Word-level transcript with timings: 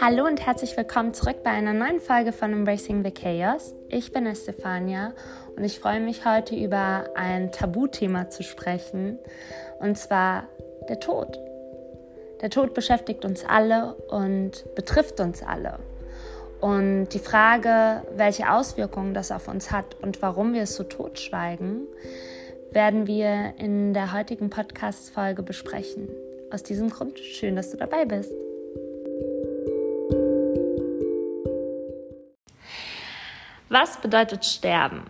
Hallo 0.00 0.26
und 0.26 0.44
herzlich 0.44 0.76
willkommen 0.76 1.14
zurück 1.14 1.44
bei 1.44 1.50
einer 1.50 1.72
neuen 1.72 2.00
Folge 2.00 2.32
von 2.32 2.52
Embracing 2.52 3.04
the 3.04 3.12
Chaos. 3.12 3.74
Ich 3.88 4.12
bin 4.12 4.26
Estefania 4.26 5.14
und 5.56 5.62
ich 5.62 5.78
freue 5.78 6.00
mich 6.00 6.26
heute 6.26 6.56
über 6.56 7.04
ein 7.14 7.52
Tabuthema 7.52 8.28
zu 8.28 8.42
sprechen 8.42 9.18
und 9.78 9.96
zwar 9.96 10.48
der 10.88 10.98
Tod. 10.98 11.38
Der 12.40 12.50
Tod 12.50 12.74
beschäftigt 12.74 13.24
uns 13.24 13.44
alle 13.44 13.94
und 14.08 14.64
betrifft 14.74 15.20
uns 15.20 15.42
alle. 15.42 15.78
Und 16.60 17.08
die 17.10 17.20
Frage, 17.20 18.02
welche 18.16 18.50
Auswirkungen 18.50 19.14
das 19.14 19.30
auf 19.30 19.46
uns 19.46 19.70
hat 19.70 19.96
und 20.02 20.20
warum 20.22 20.54
wir 20.54 20.62
es 20.62 20.74
so 20.74 20.82
totschweigen, 20.82 21.86
werden 22.72 23.06
wir 23.06 23.54
in 23.58 23.94
der 23.94 24.12
heutigen 24.12 24.50
Podcast-Folge 24.50 25.42
besprechen. 25.42 26.08
Aus 26.50 26.64
diesem 26.64 26.90
Grund 26.90 27.18
schön, 27.20 27.54
dass 27.54 27.70
du 27.70 27.76
dabei 27.76 28.04
bist. 28.04 28.32
Was 33.76 33.96
bedeutet 33.96 34.44
Sterben? 34.44 35.02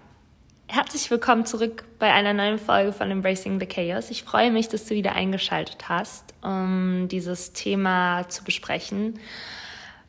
Herzlich 0.68 1.10
willkommen 1.10 1.44
zurück 1.44 1.84
bei 1.98 2.10
einer 2.10 2.32
neuen 2.32 2.58
Folge 2.58 2.94
von 2.94 3.10
Embracing 3.10 3.60
the 3.60 3.66
Chaos. 3.66 4.08
Ich 4.08 4.22
freue 4.22 4.50
mich, 4.50 4.70
dass 4.70 4.86
du 4.86 4.94
wieder 4.94 5.12
eingeschaltet 5.12 5.90
hast, 5.90 6.32
um 6.40 7.06
dieses 7.08 7.52
Thema 7.52 8.26
zu 8.30 8.42
besprechen. 8.42 9.20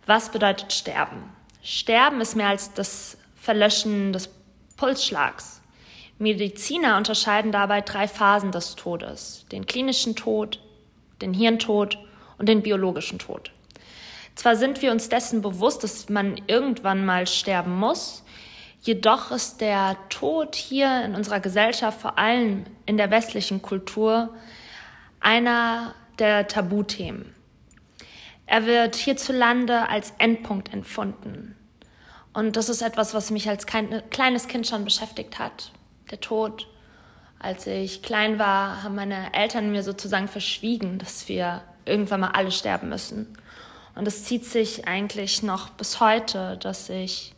Was 0.05 0.31
bedeutet 0.31 0.71
Sterben? 0.71 1.21
Sterben 1.63 2.21
ist 2.21 2.37
mehr 2.37 2.47
als 2.47 2.71
das 2.71 3.17
Verlöschen 3.35 4.13
des 4.13 4.29
Pulsschlags. 4.77 5.61
Mediziner 6.17 6.95
unterscheiden 6.95 7.51
dabei 7.51 7.81
drei 7.81 8.07
Phasen 8.07 8.53
des 8.53 8.77
Todes. 8.77 9.45
Den 9.51 9.65
klinischen 9.65 10.15
Tod, 10.15 10.61
den 11.21 11.33
Hirntod 11.33 11.97
und 12.37 12.47
den 12.47 12.61
biologischen 12.61 13.19
Tod. 13.19 13.51
Zwar 14.35 14.55
sind 14.55 14.81
wir 14.81 14.91
uns 14.91 15.09
dessen 15.09 15.41
bewusst, 15.41 15.83
dass 15.83 16.07
man 16.07 16.41
irgendwann 16.47 17.05
mal 17.05 17.27
sterben 17.27 17.75
muss, 17.75 18.23
Jedoch 18.85 19.31
ist 19.31 19.61
der 19.61 19.97
Tod 20.09 20.53
hier 20.53 21.03
in 21.03 21.15
unserer 21.15 21.39
Gesellschaft, 21.39 21.99
vor 21.99 22.19
allem 22.19 22.65
in 22.85 22.97
der 22.97 23.09
westlichen 23.09 23.63
Kultur, 23.63 24.35
einer 25.19 25.95
der 26.19 26.47
Tabuthemen. 26.47 27.33
Er 28.45 28.67
wird 28.67 28.95
hierzulande 28.95 29.89
als 29.89 30.13
Endpunkt 30.19 30.71
empfunden. 30.71 31.55
Und 32.31 32.57
das 32.57 32.69
ist 32.69 32.83
etwas, 32.83 33.15
was 33.15 33.31
mich 33.31 33.49
als 33.49 33.65
kleines 33.65 34.47
Kind 34.47 34.67
schon 34.67 34.85
beschäftigt 34.85 35.39
hat. 35.39 35.71
Der 36.11 36.19
Tod. 36.19 36.67
Als 37.39 37.65
ich 37.65 38.03
klein 38.03 38.37
war, 38.37 38.83
haben 38.83 38.93
meine 38.93 39.33
Eltern 39.33 39.71
mir 39.71 39.81
sozusagen 39.81 40.27
verschwiegen, 40.27 40.99
dass 40.99 41.27
wir 41.27 41.63
irgendwann 41.85 42.19
mal 42.19 42.31
alle 42.33 42.51
sterben 42.51 42.89
müssen. 42.89 43.35
Und 43.95 44.07
es 44.07 44.25
zieht 44.25 44.45
sich 44.45 44.87
eigentlich 44.87 45.41
noch 45.41 45.71
bis 45.71 45.99
heute, 45.99 46.57
dass 46.57 46.89
ich 46.89 47.34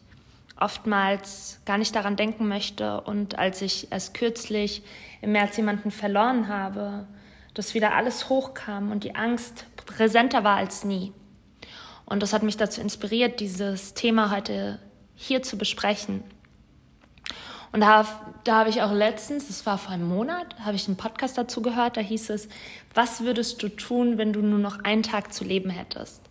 oftmals 0.60 1.60
gar 1.66 1.78
nicht 1.78 1.96
daran 1.96 2.16
denken 2.16 2.48
möchte. 2.48 3.02
Und 3.02 3.38
als 3.38 3.62
ich 3.62 3.92
erst 3.92 4.14
kürzlich 4.14 4.84
im 5.22 5.32
März 5.32 5.58
jemanden 5.58 5.92
verloren 5.92 6.48
habe, 6.48 7.08
dass 7.54 7.74
wieder 7.74 7.96
alles 7.96 8.30
hochkam 8.30 8.92
und 8.92 9.04
die 9.04 9.16
Angst 9.16 9.66
präsenter 9.86 10.44
war 10.44 10.58
als 10.58 10.84
nie. 10.84 11.14
Und 12.06 12.24
das 12.24 12.34
hat 12.34 12.44
mich 12.44 12.58
dazu 12.58 12.82
inspiriert, 12.82 13.40
dieses 13.40 13.94
Thema 13.94 14.32
heute 14.32 14.80
hier 15.16 15.44
zu 15.44 15.58
besprechen. 15.58 16.24
Und 17.72 17.82
da, 17.82 18.06
da 18.44 18.60
habe 18.60 18.70
ich 18.70 18.82
auch 18.82 18.94
letztens, 18.94 19.48
das 19.48 19.66
war 19.66 19.78
vor 19.78 19.92
einem 19.92 20.08
Monat, 20.08 20.58
habe 20.60 20.76
ich 20.76 20.88
einen 20.88 20.98
Podcast 20.98 21.38
dazu 21.38 21.62
gehört, 21.62 21.98
da 21.98 22.02
hieß 22.02 22.30
es, 22.30 22.48
was 22.94 23.22
würdest 23.22 23.62
du 23.62 23.70
tun, 23.70 24.18
wenn 24.18 24.32
du 24.32 24.42
nur 24.42 24.60
noch 24.60 24.84
einen 24.84 25.04
Tag 25.04 25.34
zu 25.34 25.44
leben 25.44 25.70
hättest? 25.70 26.27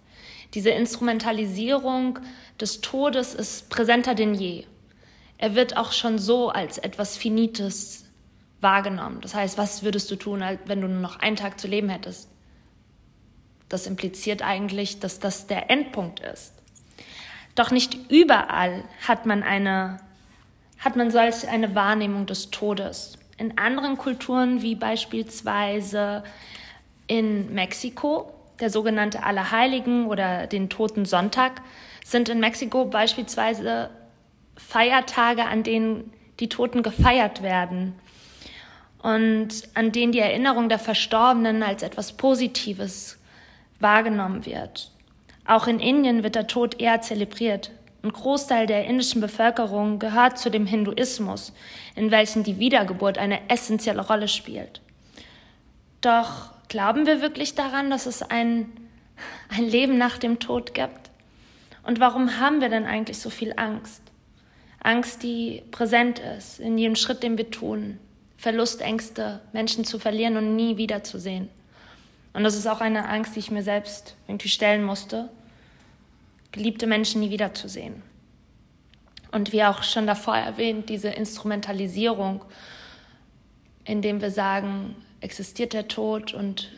Diese 0.57 0.71
Instrumentalisierung 0.71 2.19
des 2.59 2.81
Todes 2.81 3.35
ist 3.35 3.69
präsenter 3.69 4.15
denn 4.15 4.33
je. 4.33 4.65
Er 5.37 5.55
wird 5.55 5.77
auch 5.77 5.93
schon 5.93 6.19
so 6.19 6.49
als 6.49 6.79
etwas 6.79 7.19
Finites 7.19 8.07
wahrgenommen. 8.63 9.21
Das 9.21 9.35
heißt, 9.35 9.59
was 9.59 9.83
würdest 9.83 10.11
du 10.11 10.17
tun, 10.17 10.43
wenn 10.65 10.81
du 10.81 10.89
nur 10.89 11.03
noch 11.03 11.21
einen 11.21 11.37
Tag 11.37 11.61
zu 11.61 11.69
leben 11.69 11.91
hättest? 11.91 12.31
Das 13.69 13.87
impliziert 13.87 14.41
eigentlich, 14.41 14.99
dass 14.99 15.21
das 15.21 15.47
der 15.47 15.71
Endpunkt 15.71 16.21
ist. 16.21 16.55
Doch 17.55 17.71
nicht 17.71 18.11
überall 18.11 18.83
hat 19.07 19.27
man 19.27 19.43
eine, 19.43 20.01
hat 20.79 20.97
man 20.97 21.11
solch 21.11 21.47
eine 21.47 21.75
Wahrnehmung 21.75 22.25
des 22.25 22.51
Todes. 22.51 23.19
In 23.37 23.59
anderen 23.59 23.99
Kulturen, 23.99 24.63
wie 24.63 24.75
beispielsweise 24.75 26.25
in 27.09 27.53
Mexiko, 27.53 28.33
der 28.61 28.71
sogenannte 28.71 29.23
Allerheiligen 29.23 30.07
oder 30.07 30.47
den 30.47 30.69
Toten 30.69 31.05
Sonntag, 31.05 31.63
sind 32.05 32.29
in 32.29 32.41
Mexiko 32.41 32.85
beispielsweise 32.85 33.91
Feiertage, 34.57 35.45
an 35.45 35.63
denen 35.63 36.13
die 36.41 36.49
Toten 36.49 36.83
gefeiert 36.83 37.43
werden 37.43 37.95
und 39.03 39.49
an 39.75 39.93
denen 39.93 40.13
die 40.13 40.21
Erinnerung 40.21 40.69
der 40.69 40.79
Verstorbenen 40.79 41.63
als 41.63 41.83
etwas 41.83 42.13
Positives 42.15 43.19
wahrgenommen 43.81 44.47
wird. 44.47 44.91
Auch 45.47 45.67
in 45.67 45.81
Indien 45.81 46.23
wird 46.23 46.35
der 46.35 46.47
Tod 46.47 46.81
eher 46.81 47.01
zelebriert. 47.01 47.71
Ein 48.03 48.13
Großteil 48.13 48.67
der 48.67 48.85
indischen 48.87 49.21
Bevölkerung 49.21 49.99
gehört 49.99 50.39
zu 50.39 50.51
dem 50.51 50.67
Hinduismus, 50.67 51.53
in 51.95 52.11
welchem 52.11 52.43
die 52.43 52.59
Wiedergeburt 52.59 53.19
eine 53.19 53.49
essentielle 53.49 54.07
Rolle 54.07 54.29
spielt. 54.29 54.81
Doch 56.01 56.51
glauben 56.69 57.07
wir 57.07 57.21
wirklich 57.21 57.55
daran, 57.55 57.91
dass 57.91 58.07
es 58.07 58.23
ein, 58.23 58.71
ein 59.49 59.65
Leben 59.65 59.99
nach 59.99 60.19
dem 60.19 60.39
Tod 60.39 60.75
gibt? 60.75 61.11
Und 61.83 62.01
warum 62.01 62.41
haben 62.41 62.61
wir 62.61 62.69
denn 62.69 62.85
eigentlich 62.85 63.19
so 63.19 63.31
viel 63.31 63.55
Angst? 63.57 64.03
Angst, 64.81 65.23
die 65.23 65.63
präsent 65.71 66.19
ist 66.19 66.61
in 66.61 66.79
jedem 66.79 66.97
Schritt, 66.97 67.23
den 67.23 67.39
wir 67.39 67.51
tun. 67.51 67.99
Verlustängste, 68.37 69.41
Menschen 69.53 69.85
zu 69.85 69.99
verlieren 69.99 70.37
und 70.37 70.57
nie 70.57 70.77
wiederzusehen. 70.77 71.49
Und 72.33 72.45
das 72.45 72.55
ist 72.55 72.67
auch 72.67 72.81
eine 72.81 73.09
Angst, 73.09 73.35
die 73.35 73.41
ich 73.41 73.51
mir 73.51 73.63
selbst 73.63 74.15
irgendwie 74.29 74.49
stellen 74.49 74.85
musste, 74.85 75.31
geliebte 76.53 76.87
Menschen 76.87 77.21
nie 77.21 77.31
wiederzusehen. 77.31 78.03
Und 79.33 79.53
wie 79.53 79.65
auch 79.65 79.83
schon 79.83 80.07
davor 80.07 80.37
erwähnt, 80.37 80.89
diese 80.89 81.09
Instrumentalisierung, 81.09 82.45
indem 83.85 84.21
wir 84.21 84.31
sagen, 84.31 84.97
existiert 85.21 85.73
der 85.73 85.89
Tod 85.89 86.35
und 86.35 86.71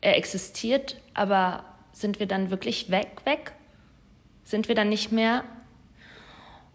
er 0.00 0.16
existiert, 0.16 1.00
aber 1.14 1.64
sind 1.92 2.20
wir 2.20 2.26
dann 2.26 2.50
wirklich 2.50 2.90
weg, 2.90 3.22
weg? 3.24 3.52
sind 4.50 4.68
wir 4.68 4.74
dann 4.74 4.88
nicht 4.88 5.12
mehr. 5.12 5.44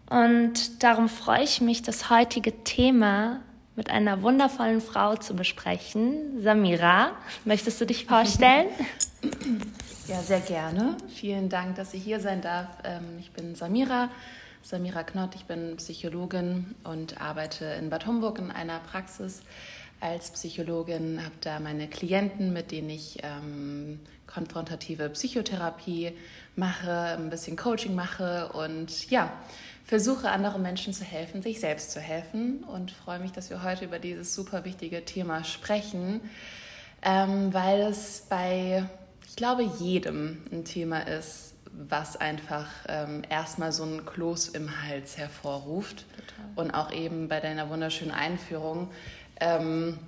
Und 0.08 0.82
darum 0.82 1.08
freue 1.08 1.42
ich 1.42 1.60
mich, 1.60 1.82
das 1.82 2.10
heutige 2.10 2.64
Thema 2.64 3.40
mit 3.74 3.90
einer 3.90 4.22
wundervollen 4.22 4.80
Frau 4.80 5.16
zu 5.16 5.34
besprechen. 5.34 6.42
Samira, 6.42 7.12
möchtest 7.44 7.80
du 7.80 7.84
dich 7.86 8.06
vorstellen? 8.06 8.68
Ja, 10.08 10.20
sehr 10.20 10.38
gerne. 10.38 10.96
Vielen 11.08 11.48
Dank, 11.48 11.74
dass 11.74 11.92
ich 11.92 12.04
hier 12.04 12.20
sein 12.20 12.40
darf. 12.40 12.68
Ähm, 12.84 13.18
ich 13.18 13.32
bin 13.32 13.56
Samira, 13.56 14.08
Samira 14.62 15.02
Knott. 15.02 15.34
Ich 15.34 15.46
bin 15.46 15.74
Psychologin 15.78 16.76
und 16.84 17.20
arbeite 17.20 17.64
in 17.64 17.90
Bad 17.90 18.06
Homburg 18.06 18.38
in 18.38 18.52
einer 18.52 18.78
Praxis 18.78 19.42
als 20.00 20.30
Psychologin, 20.30 21.20
habe 21.24 21.34
da 21.40 21.60
meine 21.60 21.88
Klienten, 21.88 22.52
mit 22.52 22.70
denen 22.70 22.90
ich 22.90 23.18
ähm, 23.22 24.00
konfrontative 24.26 25.08
Psychotherapie 25.10 26.12
mache, 26.54 27.16
ein 27.18 27.30
bisschen 27.30 27.56
Coaching 27.56 27.94
mache 27.94 28.50
und 28.52 29.10
ja, 29.10 29.32
versuche 29.84 30.30
anderen 30.30 30.62
Menschen 30.62 30.92
zu 30.92 31.04
helfen, 31.04 31.42
sich 31.42 31.60
selbst 31.60 31.92
zu 31.92 32.00
helfen 32.00 32.64
und 32.64 32.90
freue 32.90 33.20
mich, 33.20 33.32
dass 33.32 33.50
wir 33.50 33.62
heute 33.62 33.84
über 33.84 33.98
dieses 33.98 34.34
super 34.34 34.64
wichtige 34.64 35.04
Thema 35.04 35.44
sprechen, 35.44 36.20
ähm, 37.02 37.54
weil 37.54 37.82
es 37.82 38.26
bei, 38.28 38.84
ich 39.28 39.36
glaube, 39.36 39.62
jedem 39.78 40.42
ein 40.50 40.64
Thema 40.64 41.00
ist, 41.00 41.54
was 41.88 42.16
einfach 42.16 42.68
ähm, 42.88 43.22
erstmal 43.28 43.70
so 43.70 43.84
ein 43.84 44.06
Kloß 44.06 44.48
im 44.48 44.82
Hals 44.82 45.18
hervorruft. 45.18 46.06
Total. 46.16 46.46
Und 46.56 46.70
auch 46.72 46.90
eben 46.90 47.28
bei 47.28 47.38
deiner 47.40 47.68
wunderschönen 47.68 48.12
Einführung. 48.12 48.90
Ähm, 49.40 49.98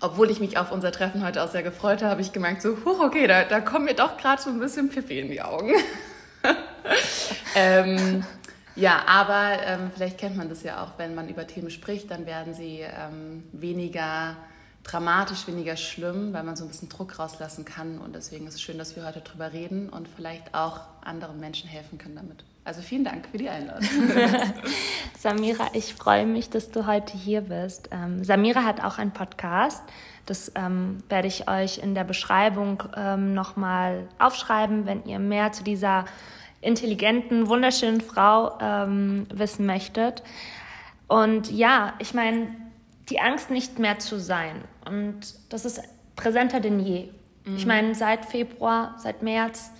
obwohl 0.00 0.30
ich 0.30 0.40
mich 0.40 0.58
auf 0.58 0.70
unser 0.70 0.92
Treffen 0.92 1.24
heute 1.24 1.42
auch 1.42 1.50
sehr 1.50 1.62
gefreut 1.62 2.02
habe, 2.02 2.10
habe 2.10 2.20
ich 2.20 2.32
gemerkt, 2.32 2.62
so, 2.62 2.76
huch, 2.84 3.00
okay, 3.00 3.26
da, 3.26 3.44
da 3.44 3.60
kommen 3.60 3.86
mir 3.86 3.94
doch 3.94 4.16
gerade 4.16 4.42
so 4.42 4.50
ein 4.50 4.58
bisschen 4.58 4.90
Pippi 4.90 5.18
in 5.20 5.30
die 5.30 5.40
Augen. 5.40 5.72
ähm, 7.54 8.24
ja, 8.76 9.04
aber 9.06 9.62
ähm, 9.64 9.90
vielleicht 9.94 10.18
kennt 10.18 10.36
man 10.36 10.48
das 10.48 10.62
ja 10.62 10.82
auch, 10.82 10.98
wenn 10.98 11.14
man 11.14 11.28
über 11.28 11.46
Themen 11.46 11.70
spricht, 11.70 12.10
dann 12.10 12.26
werden 12.26 12.54
sie 12.54 12.80
ähm, 12.80 13.44
weniger 13.52 14.36
dramatisch, 14.82 15.46
weniger 15.46 15.76
schlimm, 15.76 16.32
weil 16.32 16.42
man 16.42 16.56
so 16.56 16.64
ein 16.64 16.68
bisschen 16.68 16.88
Druck 16.88 17.18
rauslassen 17.18 17.64
kann. 17.64 17.98
Und 17.98 18.14
deswegen 18.14 18.46
ist 18.46 18.54
es 18.54 18.62
schön, 18.62 18.78
dass 18.78 18.96
wir 18.96 19.06
heute 19.06 19.20
drüber 19.20 19.52
reden 19.52 19.88
und 19.88 20.08
vielleicht 20.08 20.54
auch 20.54 20.80
anderen 21.02 21.40
Menschen 21.40 21.68
helfen 21.68 21.98
können 21.98 22.16
damit. 22.16 22.44
Also 22.64 22.80
vielen 22.80 23.04
Dank 23.04 23.28
für 23.30 23.36
die 23.36 23.50
Einladung. 23.50 23.86
Samira, 25.18 25.68
ich 25.74 25.94
freue 25.94 26.24
mich, 26.24 26.48
dass 26.48 26.70
du 26.70 26.86
heute 26.86 27.14
hier 27.14 27.42
bist. 27.42 27.90
Ähm, 27.92 28.24
Samira 28.24 28.64
hat 28.64 28.82
auch 28.82 28.96
einen 28.96 29.10
Podcast. 29.10 29.82
Das 30.24 30.50
ähm, 30.54 31.02
werde 31.10 31.28
ich 31.28 31.46
euch 31.46 31.78
in 31.78 31.94
der 31.94 32.04
Beschreibung 32.04 32.82
ähm, 32.96 33.34
nochmal 33.34 34.08
aufschreiben, 34.18 34.86
wenn 34.86 35.04
ihr 35.04 35.18
mehr 35.18 35.52
zu 35.52 35.62
dieser 35.62 36.06
intelligenten, 36.62 37.48
wunderschönen 37.48 38.00
Frau 38.00 38.58
ähm, 38.58 39.26
wissen 39.32 39.66
möchtet. 39.66 40.22
Und 41.06 41.50
ja, 41.50 41.92
ich 41.98 42.14
meine, 42.14 42.48
die 43.10 43.20
Angst 43.20 43.50
nicht 43.50 43.78
mehr 43.78 43.98
zu 43.98 44.18
sein. 44.18 44.64
Und 44.86 45.34
das 45.50 45.66
ist 45.66 45.82
präsenter 46.16 46.60
denn 46.60 46.80
je. 46.80 47.10
Mhm. 47.44 47.56
Ich 47.56 47.66
meine, 47.66 47.94
seit 47.94 48.24
Februar, 48.24 48.94
seit 48.96 49.22
März, 49.22 49.70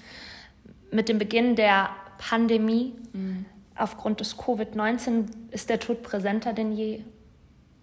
mit 0.90 1.08
dem 1.08 1.18
Beginn 1.18 1.56
der 1.56 1.88
Pandemie, 2.28 2.94
mhm. 3.12 3.44
aufgrund 3.76 4.20
des 4.20 4.38
Covid-19, 4.38 5.26
ist 5.50 5.68
der 5.68 5.78
Tod 5.78 6.02
präsenter 6.02 6.54
denn 6.54 6.72
je. 6.72 7.02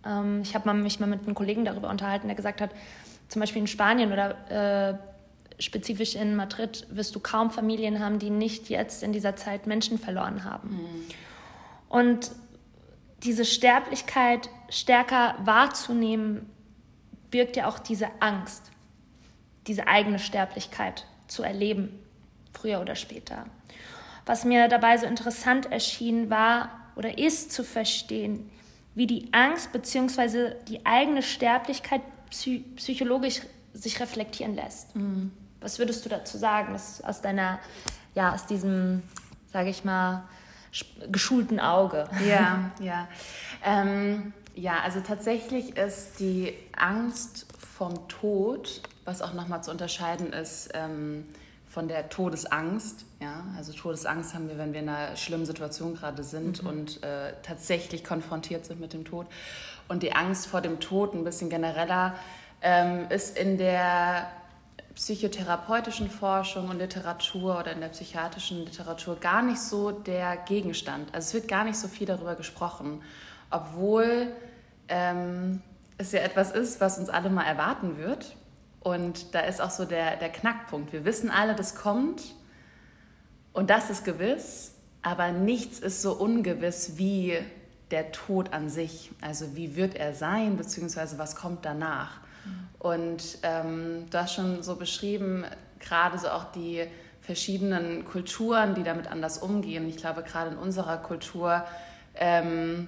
Ähm, 0.04 0.42
ich 0.42 0.56
habe 0.56 0.74
mich 0.74 1.00
mal 1.00 1.08
mit 1.08 1.24
einem 1.24 1.36
Kollegen 1.36 1.64
darüber 1.64 1.90
unterhalten, 1.90 2.28
der 2.28 2.36
gesagt 2.36 2.60
hat, 2.60 2.72
zum 3.28 3.40
Beispiel 3.40 3.62
in 3.62 3.68
Spanien 3.68 4.12
oder 4.12 4.98
äh, 5.60 5.62
spezifisch 5.62 6.16
in 6.16 6.36
Madrid 6.36 6.88
wirst 6.90 7.16
du 7.16 7.20
kaum 7.20 7.52
Familien 7.52 8.00
haben, 8.00 8.18
die 8.18 8.32
nicht 8.32 8.70
jetzt 8.70 9.04
in 9.04 9.14
dieser 9.14 9.36
Zeit 9.36 9.68
Menschen 9.68 10.00
verloren 10.00 10.44
haben. 10.44 10.70
Mhm. 10.70 11.06
Und 11.88 12.32
diese 13.24 13.46
Sterblichkeit 13.46 14.50
stärker 14.70 15.36
wahrzunehmen, 15.44 16.50
birgt 17.30 17.56
ja 17.56 17.68
auch 17.68 17.78
diese 17.78 18.08
Angst, 18.20 18.72
diese 19.68 19.88
eigene 19.88 20.18
Sterblichkeit 20.18 21.06
zu 21.28 21.44
erleben, 21.44 22.00
früher 22.54 22.82
oder 22.82 22.96
später. 22.96 23.46
Was 24.26 24.46
mir 24.46 24.68
dabei 24.68 24.98
so 24.98 25.06
interessant 25.06 25.72
erschien, 25.72 26.30
war 26.30 26.70
oder 26.96 27.18
ist 27.18 27.52
zu 27.52 27.64
verstehen, 27.64 28.50
wie 28.96 29.08
die 29.08 29.30
Angst 29.34 29.72
bzw. 29.72 30.56
die 30.68 30.86
eigene 30.86 31.24
Sterblichkeit 31.24 32.02
psychologisch 32.76 33.42
sich 33.74 34.00
reflektieren 34.00 34.56
lässt. 34.56 34.96
Mhm. 34.96 35.32
Was 35.60 35.80
würdest 35.80 36.06
du 36.06 36.10
dazu 36.10 36.38
sagen, 36.38 36.74
dass 36.74 37.04
aus 37.04 37.22
deiner, 37.22 37.60
ja, 38.16 38.34
aus 38.34 38.46
diesem, 38.46 39.04
sage 39.52 39.70
ich 39.70 39.86
mal, 39.86 40.24
geschulten 41.12 41.60
Auge? 41.60 42.10
Ja, 42.28 42.72
ja. 42.80 43.08
Ähm, 43.64 44.34
ja, 44.56 44.80
also 44.84 45.00
tatsächlich 45.00 45.78
ist 45.78 46.20
die 46.20 46.54
Angst 46.76 47.46
vom 47.58 48.08
Tod, 48.08 48.82
was 49.06 49.22
auch 49.22 49.34
nochmal 49.34 49.64
zu 49.64 49.72
unterscheiden 49.72 50.34
ist 50.34 50.70
ähm, 50.74 51.26
von 51.72 51.88
der 51.88 52.10
Todesangst. 52.10 53.06
Ja, 53.22 53.46
also 53.56 53.72
Todesangst 53.72 54.34
haben 54.34 54.50
wir, 54.50 54.58
wenn 54.58 54.74
wir 54.74 54.82
in 54.82 54.90
einer 54.90 55.16
schlimmen 55.16 55.46
Situation 55.46 55.96
gerade 55.96 56.24
sind 56.24 56.62
mhm. 56.62 56.70
und 56.70 57.04
äh, 57.04 57.34
tatsächlich 57.44 58.04
konfrontiert 58.04 58.66
sind 58.66 58.82
mit 58.82 58.92
dem 58.94 59.06
Tod. 59.06 59.28
Und 59.88 60.04
die 60.04 60.14
Angst 60.14 60.48
vor 60.48 60.60
dem 60.62 60.80
Tod, 60.82 61.14
ein 61.14 61.24
bisschen 61.24 61.50
genereller, 61.50 62.16
ähm, 62.62 63.10
ist 63.10 63.38
in 63.38 63.58
der 63.58 64.28
psychotherapeutischen 64.96 66.10
Forschung 66.10 66.68
und 66.70 66.78
Literatur 66.78 67.60
oder 67.60 67.72
in 67.72 67.80
der 67.80 67.88
psychiatrischen 67.88 68.66
Literatur 68.66 69.16
gar 69.16 69.42
nicht 69.42 69.62
so 69.62 69.92
der 69.92 70.36
Gegenstand. 70.36 71.14
Also 71.14 71.28
es 71.28 71.34
wird 71.34 71.48
gar 71.48 71.64
nicht 71.64 71.78
so 71.78 71.88
viel 71.88 72.06
darüber 72.06 72.36
gesprochen, 72.36 73.02
obwohl 73.50 74.28
ähm, 74.90 75.62
es 75.98 76.12
ja 76.12 76.20
etwas 76.20 76.52
ist, 76.52 76.82
was 76.82 77.00
uns 77.00 77.10
alle 77.10 77.30
mal 77.30 77.46
erwarten 77.46 77.98
wird. 77.98 78.36
Und 78.82 79.34
da 79.36 79.42
ist 79.42 79.62
auch 79.62 79.70
so 79.70 79.86
der, 79.86 80.18
der 80.18 80.30
Knackpunkt. 80.30 80.92
Wir 80.92 81.06
wissen 81.06 81.30
alle, 81.30 81.56
das 81.56 81.76
kommt 81.76 82.22
und 83.54 83.70
das 83.70 83.90
ist 83.90 84.04
gewiss, 84.04 84.74
aber 85.02 85.32
nichts 85.32 85.80
ist 85.80 86.02
so 86.02 86.14
ungewiss 86.14 86.98
wie 86.98 87.38
der 87.92 88.12
Tod 88.12 88.54
an 88.54 88.70
sich. 88.70 89.12
Also 89.22 89.56
wie 89.56 89.76
wird 89.76 89.96
er 89.96 90.14
sein, 90.14 90.58
beziehungsweise 90.58 91.18
was 91.18 91.36
kommt 91.36 91.66
danach. 91.66 92.22
Und 92.80 93.38
ähm, 93.44 94.08
du 94.10 94.20
hast 94.20 94.34
schon 94.34 94.64
so 94.64 94.76
beschrieben, 94.76 95.46
gerade 95.80 96.18
so 96.18 96.30
auch 96.30 96.52
die 96.52 96.88
verschiedenen 97.22 98.06
Kulturen, 98.06 98.74
die 98.74 98.84
damit 98.84 99.12
anders 99.12 99.38
umgehen. 99.38 99.88
Ich 99.88 99.98
glaube, 99.98 100.24
gerade 100.24 100.52
in 100.52 100.58
unserer 100.58 100.98
Kultur, 100.98 101.64
ähm, 102.16 102.88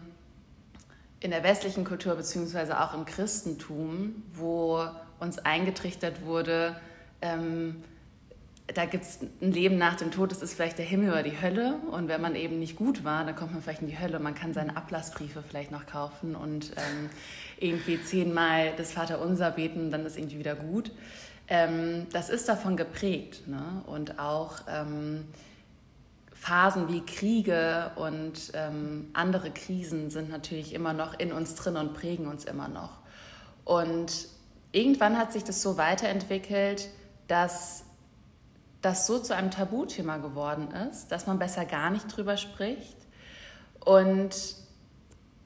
in 1.19 1.29
der 1.29 1.43
westlichen 1.43 1.85
Kultur 1.85 2.15
beziehungsweise 2.15 2.81
auch 2.81 2.95
im 2.95 3.05
Christentum, 3.05 4.23
wo 4.33 4.83
uns 5.23 5.39
eingetrichtert 5.39 6.25
wurde, 6.25 6.75
ähm, 7.21 7.83
da 8.67 8.85
gibt 8.85 9.03
es 9.03 9.19
ein 9.41 9.51
Leben 9.51 9.77
nach 9.77 9.95
dem 9.95 10.11
Tod, 10.11 10.31
das 10.31 10.41
ist 10.41 10.53
vielleicht 10.53 10.77
der 10.77 10.85
Himmel 10.85 11.11
oder 11.11 11.23
die 11.23 11.41
Hölle. 11.41 11.75
Und 11.91 12.07
wenn 12.07 12.21
man 12.21 12.35
eben 12.35 12.59
nicht 12.59 12.77
gut 12.77 13.03
war, 13.03 13.25
dann 13.25 13.35
kommt 13.35 13.51
man 13.51 13.61
vielleicht 13.61 13.81
in 13.81 13.87
die 13.87 13.99
Hölle. 13.99 14.19
Man 14.19 14.35
kann 14.35 14.53
seine 14.53 14.77
Ablassbriefe 14.77 15.43
vielleicht 15.47 15.71
noch 15.71 15.85
kaufen 15.85 16.35
und 16.35 16.71
ähm, 16.77 17.09
irgendwie 17.59 18.01
zehnmal 18.01 18.73
das 18.77 18.93
Vaterunser 18.93 19.51
beten, 19.51 19.91
dann 19.91 20.05
ist 20.05 20.17
irgendwie 20.17 20.39
wieder 20.39 20.55
gut. 20.55 20.91
Ähm, 21.49 22.07
das 22.13 22.29
ist 22.29 22.47
davon 22.47 22.77
geprägt. 22.77 23.47
Ne? 23.47 23.83
Und 23.85 24.17
auch 24.17 24.61
ähm, 24.69 25.25
Phasen 26.33 26.87
wie 26.87 27.01
Kriege 27.01 27.91
und 27.95 28.51
ähm, 28.53 29.09
andere 29.13 29.51
Krisen 29.51 30.09
sind 30.09 30.29
natürlich 30.29 30.73
immer 30.73 30.93
noch 30.93 31.19
in 31.19 31.33
uns 31.33 31.55
drin 31.55 31.75
und 31.75 31.93
prägen 31.93 32.27
uns 32.27 32.45
immer 32.45 32.69
noch. 32.69 32.91
Und 33.65 34.27
irgendwann 34.73 35.17
hat 35.17 35.31
sich 35.31 35.45
das 35.45 35.61
so 35.61 35.77
weiterentwickelt, 35.77 36.89
dass 37.27 37.85
das 38.81 39.07
so 39.07 39.17
zu 39.17 39.33
einem 39.33 39.49
Tabuthema 39.49 40.17
geworden 40.17 40.67
ist, 40.89 41.07
dass 41.07 41.25
man 41.25 41.39
besser 41.39 41.63
gar 41.63 41.89
nicht 41.89 42.05
drüber 42.15 42.35
spricht. 42.35 42.97
Und 43.79 44.31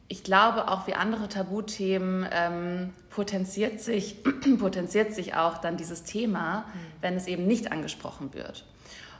ich 0.07 0.23
glaube, 0.23 0.69
auch 0.69 0.87
wie 0.87 0.95
andere 0.95 1.27
Tabuthemen 1.27 2.27
ähm, 2.31 2.93
potenziert, 3.09 3.79
sich, 3.79 4.23
potenziert 4.59 5.13
sich 5.13 5.35
auch 5.35 5.59
dann 5.59 5.77
dieses 5.77 6.03
Thema, 6.03 6.61
mhm. 6.61 6.63
wenn 7.01 7.15
es 7.15 7.27
eben 7.27 7.45
nicht 7.45 7.71
angesprochen 7.71 8.33
wird. 8.33 8.65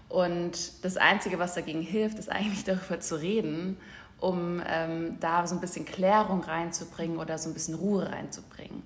Und 0.09 0.83
das 0.85 0.95
Einzige, 0.97 1.37
was 1.37 1.53
dagegen 1.53 1.81
hilft, 1.81 2.17
ist 2.17 2.31
eigentlich 2.31 2.63
darüber 2.65 2.99
zu 2.99 3.15
reden, 3.15 3.77
um 4.19 4.63
ähm, 4.65 5.17
da 5.19 5.45
so 5.45 5.53
ein 5.53 5.61
bisschen 5.61 5.85
Klärung 5.85 6.41
reinzubringen 6.41 7.17
oder 7.17 7.37
so 7.37 7.49
ein 7.49 7.53
bisschen 7.53 7.75
Ruhe 7.75 8.09
reinzubringen. 8.09 8.81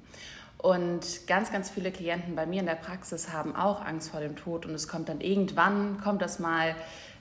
Und 0.61 1.25
ganz, 1.25 1.51
ganz 1.51 1.71
viele 1.71 1.91
Klienten 1.91 2.35
bei 2.35 2.45
mir 2.45 2.59
in 2.59 2.67
der 2.67 2.75
Praxis 2.75 3.33
haben 3.33 3.55
auch 3.55 3.83
Angst 3.83 4.11
vor 4.11 4.19
dem 4.19 4.35
Tod. 4.35 4.67
Und 4.67 4.75
es 4.75 4.87
kommt 4.87 5.09
dann 5.09 5.19
irgendwann, 5.19 5.99
kommt 6.01 6.21
das 6.21 6.37
mal 6.37 6.75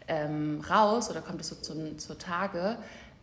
ähm, 0.09 0.63
raus 0.69 1.09
oder 1.11 1.23
kommt 1.23 1.41
es 1.41 1.49
so 1.49 1.57
zu, 1.57 1.97
zu 1.97 2.19
Tage, 2.19 2.77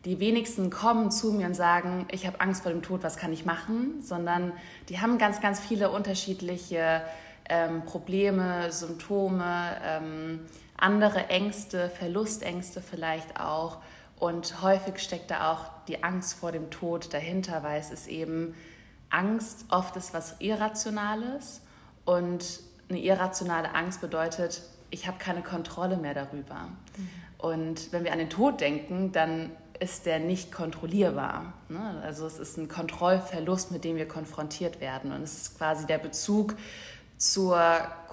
die 0.06 0.20
wenigsten 0.20 0.72
kommen 0.72 1.12
zu 1.12 1.34
mir 1.34 1.46
und 1.46 1.54
sagen, 1.54 2.08
ich 2.12 2.26
habe 2.26 2.42
Angst 2.42 2.64
vor 2.64 2.72
dem 2.72 2.82
Tod, 2.82 3.04
was 3.04 3.18
kann 3.18 3.32
ich 3.32 3.46
machen, 3.46 4.02
sondern 4.02 4.54
die 4.90 5.00
haben 5.00 5.20
ganz, 5.20 5.40
ganz 5.40 5.60
viele 5.60 5.92
unterschiedliche 5.92 7.04
ähm, 7.48 7.84
Probleme, 7.86 8.72
Symptome, 8.72 9.78
ähm, 9.86 10.40
andere 10.78 11.28
Ängste, 11.28 11.92
Verlustängste 11.92 12.82
vielleicht 12.82 13.40
auch. 13.40 13.78
Und 14.18 14.64
häufig 14.64 14.98
steckt 14.98 15.30
da 15.30 15.52
auch 15.52 15.66
die 15.88 16.04
Angst 16.04 16.40
vor 16.40 16.52
dem 16.52 16.72
Tod 16.72 17.14
dahinter, 17.14 17.62
weil 17.62 17.80
es 17.80 17.92
ist 17.92 18.08
eben 18.08 18.56
Angst 19.10 19.66
oft 19.70 19.96
ist 19.96 20.14
was 20.14 20.36
Irrationales 20.40 21.62
und 22.06 22.62
eine 22.90 23.00
irrationale 23.00 23.74
Angst 23.76 24.02
bedeutet, 24.02 24.62
ich 24.90 25.08
habe 25.08 25.18
keine 25.18 25.42
Kontrolle 25.42 25.98
mehr 25.98 26.14
darüber. 26.14 26.70
Mhm. 26.98 27.10
Und 27.38 27.92
wenn 27.92 28.04
wir 28.04 28.14
an 28.14 28.20
den 28.20 28.30
Tod 28.30 28.62
denken, 28.62 29.12
dann 29.12 29.52
ist 29.80 30.06
der 30.06 30.20
nicht 30.20 30.52
kontrollierbar. 30.52 31.54
Ne? 31.70 32.02
Also 32.04 32.26
es 32.26 32.40
ist 32.40 32.58
ein 32.58 32.68
Kontrollverlust, 32.68 33.72
mit 33.72 33.84
dem 33.84 33.96
wir 33.96 34.08
konfrontiert 34.08 34.82
werden. 34.82 35.12
Und 35.12 35.22
es 35.22 35.38
ist 35.38 35.58
quasi 35.58 35.86
der 35.86 36.00
Bezug 36.00 36.56
zur 37.18 37.60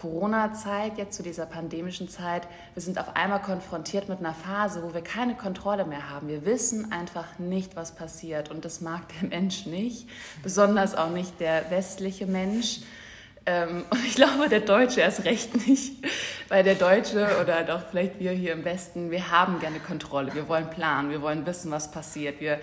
Corona-Zeit, 0.04 0.98
jetzt 0.98 1.16
zu 1.16 1.22
dieser 1.22 1.46
pandemischen 1.46 2.10
Zeit. 2.10 2.46
Wir 2.74 2.82
sind 2.82 2.98
auf 2.98 3.16
einmal 3.16 3.40
konfrontiert 3.40 4.10
mit 4.10 4.18
einer 4.18 4.34
Phase, 4.34 4.82
wo 4.82 4.92
wir 4.92 5.00
keine 5.00 5.34
Kontrolle 5.34 5.86
mehr 5.86 6.10
haben. 6.10 6.28
Wir 6.28 6.44
wissen 6.44 6.92
einfach 6.92 7.38
nicht, 7.38 7.74
was 7.74 7.94
passiert. 7.94 8.50
Und 8.50 8.66
das 8.66 8.82
mag 8.82 9.00
der 9.18 9.30
Mensch 9.30 9.64
nicht, 9.64 10.06
besonders 10.42 10.94
auch 10.94 11.08
nicht 11.08 11.40
der 11.40 11.70
westliche 11.70 12.26
Mensch. 12.26 12.80
Ähm, 13.46 13.86
und 13.88 14.04
ich 14.04 14.14
glaube, 14.14 14.50
der 14.50 14.60
Deutsche 14.60 15.00
erst 15.00 15.24
recht 15.24 15.66
nicht, 15.66 16.04
weil 16.50 16.62
der 16.64 16.74
Deutsche 16.74 17.26
oder 17.40 17.74
auch 17.74 17.88
vielleicht 17.90 18.20
wir 18.20 18.32
hier 18.32 18.52
im 18.52 18.66
Westen, 18.66 19.10
wir 19.10 19.30
haben 19.30 19.58
gerne 19.58 19.78
Kontrolle, 19.78 20.34
wir 20.34 20.48
wollen 20.48 20.68
planen, 20.68 21.08
wir 21.08 21.22
wollen 21.22 21.46
wissen, 21.46 21.70
was 21.70 21.90
passiert, 21.90 22.42
wir 22.42 22.60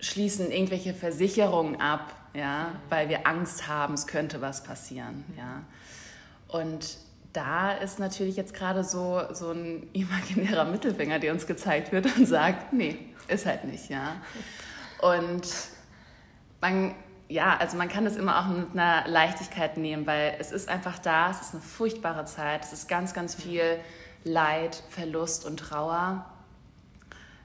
schließen 0.00 0.50
irgendwelche 0.50 0.92
Versicherungen 0.92 1.80
ab, 1.80 2.12
ja, 2.34 2.72
weil 2.90 3.08
wir 3.08 3.26
Angst 3.26 3.68
haben, 3.68 3.94
es 3.94 4.06
könnte 4.06 4.42
was 4.42 4.62
passieren, 4.62 5.24
ja. 5.38 5.62
Und 6.48 6.98
da 7.32 7.72
ist 7.72 7.98
natürlich 7.98 8.36
jetzt 8.36 8.54
gerade 8.54 8.82
so, 8.82 9.22
so 9.32 9.52
ein 9.52 9.88
imaginärer 9.92 10.64
Mittelfinger, 10.64 11.18
der 11.18 11.32
uns 11.32 11.46
gezeigt 11.46 11.92
wird 11.92 12.06
und 12.16 12.26
sagt, 12.26 12.72
nee, 12.72 12.98
ist 13.28 13.46
halt 13.46 13.64
nicht, 13.64 13.88
ja. 13.90 14.16
Und 15.00 15.46
man 16.60 16.94
ja, 17.28 17.56
also 17.58 17.76
man 17.76 17.88
kann 17.88 18.04
das 18.04 18.16
immer 18.16 18.40
auch 18.40 18.46
mit 18.48 18.72
einer 18.72 19.06
Leichtigkeit 19.06 19.76
nehmen, 19.76 20.06
weil 20.06 20.36
es 20.38 20.50
ist 20.50 20.68
einfach 20.68 20.98
da, 20.98 21.30
es 21.30 21.40
ist 21.42 21.52
eine 21.52 21.62
furchtbare 21.62 22.24
Zeit, 22.24 22.64
es 22.64 22.72
ist 22.72 22.88
ganz, 22.88 23.12
ganz 23.12 23.34
viel 23.34 23.78
Leid, 24.24 24.82
Verlust 24.88 25.44
und 25.44 25.58
Trauer. 25.58 26.24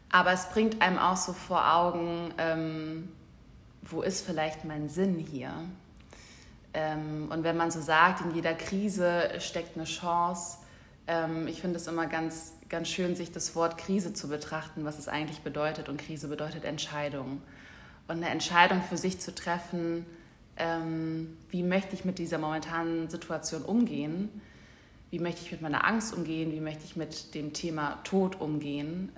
Aber 0.09 0.31
es 0.31 0.49
bringt 0.49 0.81
einem 0.81 0.97
auch 0.97 1.17
so 1.17 1.33
vor 1.33 1.73
Augen, 1.73 2.33
ähm, 2.37 3.11
wo 3.81 4.01
ist 4.01 4.25
vielleicht 4.25 4.63
mein 4.63 4.87
Sinn 4.87 5.17
hier? 5.17 5.51
Ähm, 6.73 7.29
und 7.31 7.43
wenn 7.43 7.57
man 7.57 7.71
so 7.71 7.81
sagt, 7.81 8.21
in 8.21 8.33
jeder 8.33 8.53
Krise 8.53 9.29
steckt 9.39 9.75
eine 9.75 9.85
Chance, 9.85 10.57
ähm, 11.07 11.47
ich 11.47 11.61
finde 11.61 11.77
es 11.77 11.87
immer 11.87 12.07
ganz, 12.07 12.53
ganz 12.69 12.87
schön, 12.87 13.15
sich 13.15 13.31
das 13.31 13.55
Wort 13.55 13.77
Krise 13.77 14.13
zu 14.13 14.27
betrachten, 14.27 14.85
was 14.85 14.97
es 14.97 15.07
eigentlich 15.07 15.41
bedeutet. 15.41 15.89
Und 15.89 15.97
Krise 15.97 16.27
bedeutet 16.27 16.63
Entscheidung. 16.63 17.41
Und 18.07 18.17
eine 18.17 18.29
Entscheidung 18.29 18.81
für 18.81 18.97
sich 18.97 19.19
zu 19.19 19.33
treffen, 19.33 20.05
ähm, 20.57 21.37
wie 21.49 21.63
möchte 21.63 21.95
ich 21.95 22.05
mit 22.05 22.19
dieser 22.19 22.37
momentanen 22.37 23.09
Situation 23.09 23.63
umgehen? 23.63 24.29
Wie 25.09 25.19
möchte 25.19 25.41
ich 25.41 25.51
mit 25.51 25.61
meiner 25.61 25.85
Angst 25.85 26.13
umgehen? 26.13 26.51
Wie 26.51 26.59
möchte 26.59 26.83
ich 26.85 26.95
mit 26.95 27.35
dem 27.35 27.53
Thema 27.53 27.99
Tod 28.03 28.39
umgehen? 28.41 29.11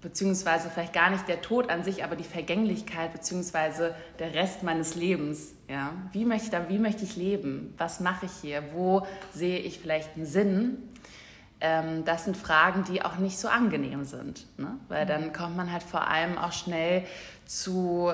Beziehungsweise 0.00 0.70
vielleicht 0.70 0.94
gar 0.94 1.10
nicht 1.10 1.28
der 1.28 1.42
Tod 1.42 1.68
an 1.68 1.84
sich, 1.84 2.04
aber 2.04 2.16
die 2.16 2.24
Vergänglichkeit, 2.24 3.12
beziehungsweise 3.12 3.94
der 4.18 4.34
Rest 4.34 4.62
meines 4.62 4.94
Lebens. 4.94 5.52
Ja? 5.68 5.92
Wie, 6.12 6.24
möchte 6.24 6.58
wie 6.68 6.78
möchte 6.78 7.04
ich 7.04 7.16
leben? 7.16 7.74
Was 7.76 8.00
mache 8.00 8.26
ich 8.26 8.32
hier? 8.40 8.62
Wo 8.72 9.06
sehe 9.34 9.58
ich 9.58 9.78
vielleicht 9.78 10.16
einen 10.16 10.24
Sinn? 10.24 10.78
Ähm, 11.60 12.04
das 12.06 12.24
sind 12.24 12.36
Fragen, 12.36 12.84
die 12.84 13.02
auch 13.02 13.18
nicht 13.18 13.38
so 13.38 13.48
angenehm 13.48 14.04
sind, 14.04 14.46
ne? 14.58 14.78
weil 14.88 15.04
dann 15.04 15.34
kommt 15.34 15.56
man 15.56 15.70
halt 15.70 15.82
vor 15.82 16.08
allem 16.08 16.38
auch 16.38 16.52
schnell 16.52 17.04
zu 17.44 18.12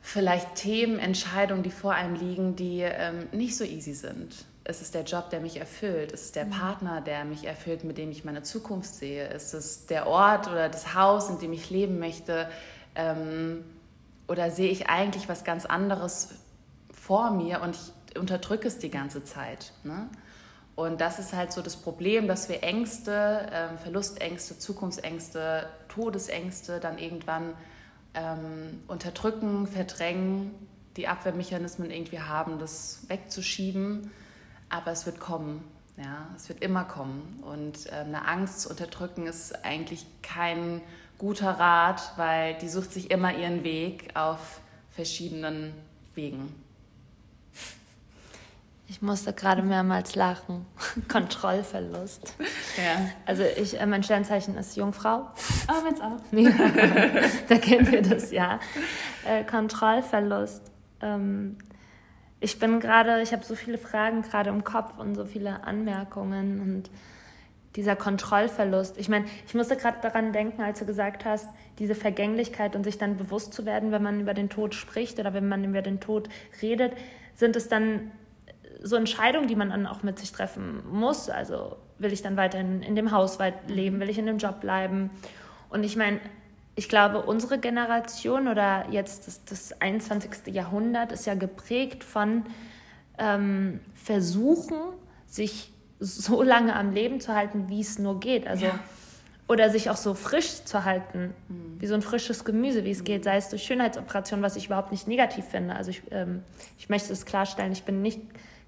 vielleicht 0.00 0.56
Themen, 0.56 0.98
Entscheidungen, 0.98 1.62
die 1.62 1.70
vor 1.70 1.92
einem 1.92 2.16
liegen, 2.16 2.56
die 2.56 2.80
ähm, 2.80 3.28
nicht 3.30 3.56
so 3.56 3.62
easy 3.62 3.94
sind 3.94 4.46
ist 4.64 4.80
es 4.80 4.90
der 4.92 5.02
Job, 5.02 5.30
der 5.30 5.40
mich 5.40 5.56
erfüllt? 5.58 6.12
Ist 6.12 6.26
es 6.26 6.32
der 6.32 6.46
mhm. 6.46 6.50
Partner, 6.50 7.00
der 7.00 7.24
mich 7.24 7.44
erfüllt, 7.44 7.84
mit 7.84 7.98
dem 7.98 8.10
ich 8.10 8.24
meine 8.24 8.42
Zukunft 8.42 8.94
sehe? 8.94 9.26
Ist 9.28 9.54
es 9.54 9.86
der 9.86 10.06
Ort 10.06 10.48
oder 10.48 10.68
das 10.68 10.94
Haus, 10.94 11.28
in 11.30 11.38
dem 11.38 11.52
ich 11.52 11.70
leben 11.70 11.98
möchte? 11.98 12.48
Ähm, 12.94 13.64
oder 14.28 14.50
sehe 14.50 14.70
ich 14.70 14.88
eigentlich 14.88 15.28
was 15.28 15.44
ganz 15.44 15.66
anderes 15.66 16.30
vor 16.92 17.30
mir 17.32 17.60
und 17.60 17.76
ich 17.76 18.18
unterdrücke 18.18 18.68
es 18.68 18.78
die 18.78 18.90
ganze 18.90 19.24
Zeit? 19.24 19.72
Ne? 19.82 20.08
Und 20.76 21.00
das 21.00 21.18
ist 21.18 21.32
halt 21.32 21.52
so 21.52 21.60
das 21.60 21.76
Problem, 21.76 22.28
dass 22.28 22.48
wir 22.48 22.62
Ängste, 22.62 23.48
ähm, 23.52 23.78
Verlustängste, 23.78 24.58
Zukunftsängste, 24.58 25.68
Todesängste 25.88 26.78
dann 26.78 26.98
irgendwann 26.98 27.54
ähm, 28.14 28.82
unterdrücken, 28.86 29.66
verdrängen, 29.66 30.54
die 30.96 31.08
Abwehrmechanismen 31.08 31.90
irgendwie 31.90 32.20
haben, 32.20 32.58
das 32.58 33.00
wegzuschieben 33.08 34.10
aber 34.72 34.90
es 34.90 35.06
wird 35.06 35.20
kommen. 35.20 35.62
Ja, 35.96 36.26
es 36.34 36.48
wird 36.48 36.62
immer 36.62 36.84
kommen. 36.84 37.42
Und 37.42 37.86
äh, 37.86 37.96
eine 37.96 38.26
Angst 38.26 38.62
zu 38.62 38.70
unterdrücken 38.70 39.26
ist 39.26 39.64
eigentlich 39.64 40.06
kein 40.22 40.80
guter 41.18 41.50
Rat, 41.50 42.12
weil 42.16 42.54
die 42.58 42.68
sucht 42.68 42.92
sich 42.92 43.10
immer 43.10 43.36
ihren 43.36 43.62
Weg 43.62 44.08
auf 44.14 44.60
verschiedenen 44.90 45.72
Wegen. 46.14 46.54
Ich 48.88 49.00
musste 49.00 49.32
gerade 49.32 49.62
mehrmals 49.62 50.16
lachen. 50.16 50.66
Kontrollverlust. 51.08 52.34
Ja. 52.76 53.08
Also 53.24 53.42
ich, 53.42 53.80
äh, 53.80 53.86
mein 53.86 54.02
Sternzeichen 54.02 54.56
ist 54.56 54.76
Jungfrau. 54.76 55.30
Oh, 55.68 55.82
meins 55.82 56.00
auch. 56.00 56.18
Ja, 56.32 56.50
da 57.48 57.56
kennen 57.56 57.90
wir 57.90 58.02
das 58.02 58.32
ja. 58.32 58.60
Äh, 59.26 59.44
Kontrollverlust. 59.44 60.62
Ähm, 61.00 61.56
ich 62.42 62.58
bin 62.58 62.80
gerade, 62.80 63.22
ich 63.22 63.32
habe 63.32 63.44
so 63.44 63.54
viele 63.54 63.78
Fragen 63.78 64.22
gerade 64.22 64.50
im 64.50 64.64
Kopf 64.64 64.98
und 64.98 65.14
so 65.14 65.24
viele 65.24 65.62
Anmerkungen 65.64 66.60
und 66.60 66.90
dieser 67.76 67.94
Kontrollverlust. 67.94 68.98
Ich 68.98 69.08
meine, 69.08 69.26
ich 69.46 69.54
musste 69.54 69.76
gerade 69.76 69.98
daran 70.02 70.32
denken, 70.32 70.60
als 70.60 70.80
du 70.80 70.84
gesagt 70.84 71.24
hast, 71.24 71.48
diese 71.78 71.94
Vergänglichkeit 71.94 72.74
und 72.74 72.82
sich 72.82 72.98
dann 72.98 73.16
bewusst 73.16 73.54
zu 73.54 73.64
werden, 73.64 73.92
wenn 73.92 74.02
man 74.02 74.20
über 74.20 74.34
den 74.34 74.50
Tod 74.50 74.74
spricht 74.74 75.20
oder 75.20 75.32
wenn 75.34 75.48
man 75.48 75.64
über 75.64 75.82
den 75.82 76.00
Tod 76.00 76.28
redet, 76.60 76.92
sind 77.36 77.54
es 77.54 77.68
dann 77.68 78.10
so 78.82 78.96
Entscheidungen, 78.96 79.46
die 79.46 79.56
man 79.56 79.70
dann 79.70 79.86
auch 79.86 80.02
mit 80.02 80.18
sich 80.18 80.32
treffen 80.32 80.82
muss. 80.90 81.30
Also 81.30 81.76
will 81.98 82.12
ich 82.12 82.22
dann 82.22 82.36
weiterhin 82.36 82.82
in 82.82 82.96
dem 82.96 83.12
Haus 83.12 83.38
leben, 83.68 84.00
will 84.00 84.10
ich 84.10 84.18
in 84.18 84.26
dem 84.26 84.38
Job 84.38 84.60
bleiben? 84.60 85.10
Und 85.70 85.84
ich 85.84 85.96
meine, 85.96 86.18
ich 86.74 86.88
glaube, 86.88 87.22
unsere 87.22 87.58
Generation 87.58 88.48
oder 88.48 88.86
jetzt 88.90 89.26
das, 89.26 89.44
das 89.44 89.80
21. 89.80 90.54
Jahrhundert 90.54 91.12
ist 91.12 91.26
ja 91.26 91.34
geprägt 91.34 92.02
von 92.02 92.44
ähm, 93.18 93.80
Versuchen, 93.94 94.78
sich 95.26 95.72
so 96.00 96.42
lange 96.42 96.74
am 96.74 96.92
Leben 96.92 97.20
zu 97.20 97.34
halten, 97.34 97.68
wie 97.68 97.80
es 97.80 97.98
nur 97.98 98.20
geht. 98.20 98.46
Also, 98.46 98.66
ja. 98.66 98.78
Oder 99.48 99.70
sich 99.70 99.90
auch 99.90 99.96
so 99.96 100.14
frisch 100.14 100.64
zu 100.64 100.84
halten, 100.84 101.34
mhm. 101.48 101.76
wie 101.78 101.86
so 101.86 101.94
ein 101.94 102.00
frisches 102.00 102.44
Gemüse, 102.44 102.84
wie 102.84 102.90
es 102.90 103.00
mhm. 103.00 103.04
geht, 103.04 103.24
sei 103.24 103.36
es 103.36 103.50
durch 103.50 103.62
Schönheitsoperationen, 103.64 104.42
was 104.42 104.56
ich 104.56 104.66
überhaupt 104.66 104.92
nicht 104.92 105.06
negativ 105.06 105.44
finde. 105.44 105.76
Also 105.76 105.90
ich, 105.90 106.02
ähm, 106.10 106.42
ich 106.78 106.88
möchte 106.88 107.12
es 107.12 107.26
klarstellen, 107.26 107.72
ich 107.72 107.84
bin 107.84 108.00
nicht 108.00 108.20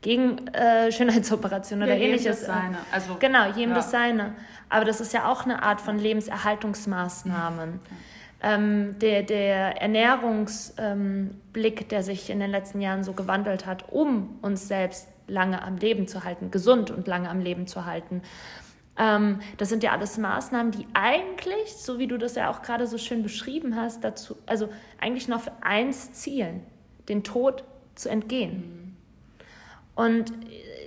gegen 0.04 0.46
äh, 0.48 0.92
Schönheitsoperationen 0.92 1.88
ja, 1.88 1.94
oder 1.94 2.02
ähnliches. 2.02 2.42
Jedem 2.42 2.46
das 2.46 2.46
seine. 2.46 2.78
Also, 2.92 3.16
genau, 3.18 3.46
jedem 3.46 3.70
ja. 3.70 3.76
das 3.76 3.90
seine. 3.90 4.34
Aber 4.68 4.84
das 4.84 5.00
ist 5.00 5.14
ja 5.14 5.30
auch 5.30 5.44
eine 5.44 5.62
Art 5.62 5.80
von 5.80 5.98
Lebenserhaltungsmaßnahmen. 5.98 7.80
Ähm, 8.42 8.98
der, 8.98 9.22
der 9.22 9.80
Ernährungsblick, 9.80 11.80
ähm, 11.80 11.88
der 11.88 12.02
sich 12.02 12.28
in 12.28 12.38
den 12.38 12.50
letzten 12.50 12.82
Jahren 12.82 13.02
so 13.02 13.14
gewandelt 13.14 13.64
hat, 13.64 13.90
um 13.90 14.38
uns 14.42 14.68
selbst 14.68 15.08
lange 15.26 15.62
am 15.62 15.78
Leben 15.78 16.06
zu 16.06 16.22
halten, 16.22 16.50
gesund 16.50 16.90
und 16.90 17.06
lange 17.06 17.30
am 17.30 17.40
Leben 17.40 17.66
zu 17.66 17.86
halten. 17.86 18.20
Ähm, 18.98 19.40
das 19.56 19.70
sind 19.70 19.82
ja 19.82 19.92
alles 19.92 20.18
Maßnahmen, 20.18 20.70
die 20.70 20.86
eigentlich, 20.92 21.76
so 21.78 21.98
wie 21.98 22.06
du 22.06 22.18
das 22.18 22.34
ja 22.34 22.50
auch 22.50 22.60
gerade 22.60 22.86
so 22.86 22.98
schön 22.98 23.22
beschrieben 23.22 23.74
hast, 23.74 24.04
dazu, 24.04 24.36
also 24.44 24.68
eigentlich 25.00 25.28
noch 25.28 25.40
für 25.40 25.52
eins 25.62 26.12
zielen, 26.12 26.60
den 27.08 27.24
Tod 27.24 27.64
zu 27.94 28.10
entgehen. 28.10 28.52
Mhm. 28.52 28.83
Und 29.94 30.32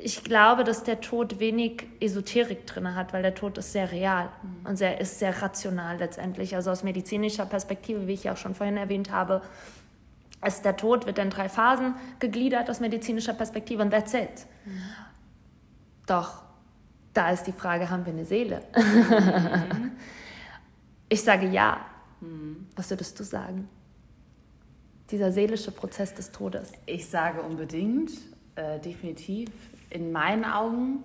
ich 0.04 0.24
glaube, 0.24 0.64
dass 0.64 0.84
der 0.84 1.02
Tod 1.02 1.40
wenig 1.40 1.88
Esoterik 2.00 2.66
drin 2.66 2.96
hat, 2.96 3.14
weil 3.14 3.22
der 3.22 3.36
Tod 3.36 3.58
ist 3.58 3.72
sehr 3.72 3.92
real 3.92 4.30
mhm. 4.42 4.66
und 4.66 4.78
sehr, 4.78 5.00
ist 5.02 5.20
sehr 5.20 5.42
rational 5.42 5.98
letztendlich. 5.98 6.56
Also 6.56 6.72
aus 6.72 6.84
medizinischer 6.84 7.46
Perspektive, 7.46 8.08
wie 8.08 8.14
ich 8.14 8.26
ja 8.26 8.34
auch 8.34 8.38
schon 8.38 8.56
vorhin 8.56 8.78
erwähnt 8.78 9.12
habe, 9.12 9.42
ist 10.46 10.64
der 10.64 10.78
Tod 10.78 11.06
wird 11.08 11.18
in 11.18 11.30
drei 11.30 11.50
Phasen 11.50 11.96
gegliedert 12.20 12.70
aus 12.70 12.80
medizinischer 12.80 13.34
Perspektive 13.34 13.82
und 13.82 13.92
that's 13.92 14.14
it. 14.14 14.46
Mhm. 14.66 14.82
Doch 16.06 16.44
da 17.14 17.32
ist 17.32 17.44
die 17.44 17.52
Frage, 17.52 17.90
haben 17.90 18.06
wir 18.06 18.14
eine 18.14 18.26
Seele? 18.26 18.62
Mhm. 18.76 19.92
ich 21.10 21.24
sage 21.24 21.48
ja. 21.48 21.86
Was 22.76 22.90
würdest 22.90 23.20
du 23.20 23.24
sagen? 23.24 23.70
Dieser 25.12 25.32
seelische 25.32 25.72
Prozess 25.72 26.14
des 26.14 26.32
Todes. 26.32 26.72
Ich 26.86 27.08
sage 27.08 27.42
unbedingt 27.42 28.12
äh, 28.58 28.80
definitiv 28.80 29.50
in 29.90 30.12
meinen 30.12 30.46
Augen. 30.46 31.04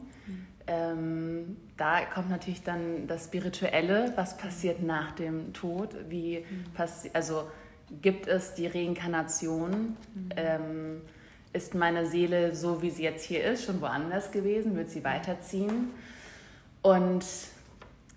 Ähm, 0.66 1.56
da 1.76 2.04
kommt 2.04 2.30
natürlich 2.30 2.62
dann 2.62 3.06
das 3.08 3.24
Spirituelle, 3.24 4.12
was 4.16 4.36
passiert 4.36 4.82
nach 4.82 5.12
dem 5.12 5.52
Tod, 5.52 5.90
wie 6.08 6.44
also 7.12 7.48
gibt 8.00 8.26
es 8.26 8.54
die 8.54 8.68
Reinkarnation, 8.68 9.96
ähm, 10.36 11.02
ist 11.52 11.74
meine 11.74 12.06
Seele 12.06 12.54
so, 12.54 12.80
wie 12.80 12.90
sie 12.90 13.02
jetzt 13.02 13.24
hier 13.24 13.44
ist, 13.44 13.64
schon 13.64 13.80
woanders 13.80 14.30
gewesen, 14.30 14.76
wird 14.76 14.90
sie 14.90 15.04
weiterziehen. 15.04 15.90
Und 16.80 17.24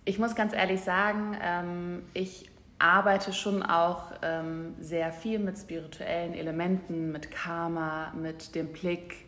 ich 0.06 0.20
muss 0.20 0.36
ganz 0.36 0.54
ehrlich 0.54 0.82
sagen, 0.82 1.38
ähm, 1.42 2.04
ich 2.13 2.50
arbeite 2.80 3.34
schon 3.34 3.63
auch 3.63 4.12
ähm, 4.22 4.75
sehr 4.80 5.12
viel 5.12 5.39
mit 5.39 5.58
spirituellen 5.58 6.34
Elementen, 6.34 7.12
mit 7.12 7.32
Karma, 7.32 8.13
mit 8.13 8.56
dem 8.56 8.68
Blick 8.68 9.25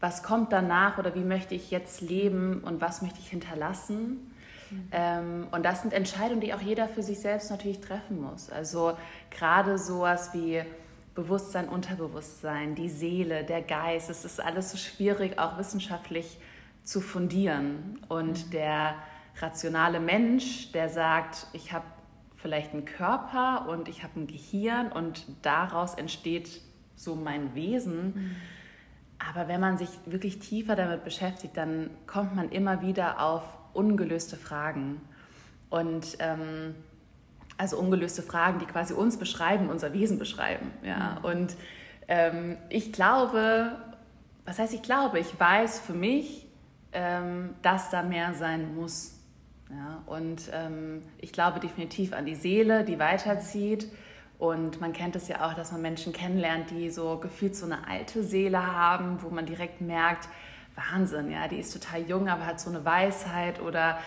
was 0.00 0.22
kommt 0.22 0.52
danach 0.52 0.98
oder 0.98 1.14
wie 1.14 1.24
möchte 1.24 1.54
ich 1.54 1.70
jetzt 1.70 2.00
leben 2.00 2.62
und 2.64 2.80
was 2.80 3.02
möchte 3.02 3.20
ich 3.20 3.28
hinterlassen. 3.28 4.32
Mhm. 4.70 4.88
Ähm, 4.92 5.46
und 5.50 5.64
das 5.64 5.82
sind 5.82 5.92
Entscheidungen, 5.92 6.40
die 6.40 6.54
auch 6.54 6.60
jeder 6.60 6.88
für 6.88 7.02
sich 7.02 7.20
selbst 7.20 7.50
natürlich 7.50 7.80
treffen 7.80 8.20
muss. 8.20 8.50
Also 8.50 8.96
gerade 9.30 9.78
sowas 9.78 10.32
wie 10.32 10.62
Bewusstsein, 11.14 11.68
Unterbewusstsein, 11.68 12.74
die 12.74 12.88
Seele, 12.88 13.44
der 13.44 13.60
Geist, 13.60 14.08
es 14.08 14.24
ist 14.24 14.40
alles 14.40 14.70
so 14.70 14.78
schwierig, 14.78 15.38
auch 15.38 15.58
wissenschaftlich 15.58 16.38
zu 16.82 17.02
fundieren. 17.02 17.98
Und 18.08 18.46
mhm. 18.46 18.50
der 18.52 18.94
rationale 19.38 20.00
Mensch, 20.00 20.72
der 20.72 20.88
sagt, 20.88 21.46
ich 21.52 21.72
habe 21.72 21.84
vielleicht 22.36 22.72
einen 22.72 22.86
Körper 22.86 23.68
und 23.68 23.86
ich 23.88 24.02
habe 24.02 24.20
ein 24.20 24.26
Gehirn 24.26 24.90
und 24.90 25.26
daraus 25.42 25.92
entsteht 25.92 26.62
so 26.96 27.14
mein 27.16 27.54
Wesen. 27.54 28.14
Mhm 28.14 28.36
aber 29.28 29.48
wenn 29.48 29.60
man 29.60 29.76
sich 29.76 29.90
wirklich 30.06 30.38
tiefer 30.38 30.76
damit 30.76 31.04
beschäftigt, 31.04 31.56
dann 31.56 31.90
kommt 32.06 32.34
man 32.34 32.50
immer 32.50 32.80
wieder 32.80 33.20
auf 33.20 33.42
ungelöste 33.74 34.36
Fragen. 34.36 35.00
Und 35.68 36.16
ähm, 36.20 36.74
also 37.58 37.78
ungelöste 37.78 38.22
Fragen, 38.22 38.58
die 38.58 38.64
quasi 38.64 38.94
uns 38.94 39.18
beschreiben, 39.18 39.68
unser 39.68 39.92
Wesen 39.92 40.18
beschreiben. 40.18 40.70
Ja? 40.82 41.18
Mhm. 41.18 41.24
Und 41.24 41.56
ähm, 42.08 42.56
ich 42.70 42.92
glaube, 42.92 43.72
was 44.44 44.58
heißt 44.58 44.72
ich 44.72 44.82
glaube, 44.82 45.18
ich 45.18 45.38
weiß 45.38 45.80
für 45.80 45.92
mich, 45.92 46.46
ähm, 46.92 47.50
dass 47.62 47.90
da 47.90 48.02
mehr 48.02 48.32
sein 48.34 48.74
muss. 48.74 49.20
Ja? 49.68 50.02
Und 50.06 50.50
ähm, 50.52 51.02
ich 51.18 51.32
glaube 51.32 51.60
definitiv 51.60 52.14
an 52.14 52.24
die 52.24 52.34
Seele, 52.34 52.84
die 52.84 52.98
weiterzieht. 52.98 53.86
Und 54.40 54.80
man 54.80 54.94
kennt 54.94 55.16
es 55.16 55.28
ja 55.28 55.46
auch, 55.46 55.52
dass 55.52 55.70
man 55.70 55.82
Menschen 55.82 56.14
kennenlernt, 56.14 56.70
die 56.70 56.88
so 56.88 57.18
gefühlt 57.18 57.54
so 57.54 57.66
eine 57.66 57.86
alte 57.86 58.24
Seele 58.24 58.74
haben, 58.74 59.22
wo 59.22 59.28
man 59.28 59.44
direkt 59.44 59.82
merkt, 59.82 60.30
Wahnsinn, 60.74 61.30
ja, 61.30 61.46
die 61.46 61.58
ist 61.58 61.74
total 61.74 62.00
jung, 62.08 62.26
aber 62.26 62.46
hat 62.46 62.58
so 62.58 62.70
eine 62.70 62.82
Weisheit 62.82 63.60
oder 63.60 63.98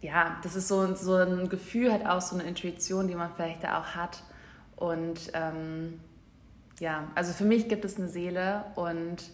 ja, 0.00 0.36
das 0.42 0.56
ist 0.56 0.66
so, 0.66 0.96
so 0.96 1.14
ein 1.14 1.48
Gefühl, 1.48 1.92
halt 1.92 2.06
auch 2.06 2.20
so 2.20 2.34
eine 2.34 2.42
Intuition, 2.42 3.06
die 3.06 3.14
man 3.14 3.30
vielleicht 3.32 3.62
da 3.62 3.78
auch 3.78 3.94
hat. 3.94 4.24
Und 4.74 5.30
ähm, 5.34 6.00
ja, 6.80 7.06
also 7.14 7.32
für 7.32 7.44
mich 7.44 7.68
gibt 7.68 7.84
es 7.84 7.98
eine 7.98 8.08
Seele 8.08 8.64
und 8.74 9.30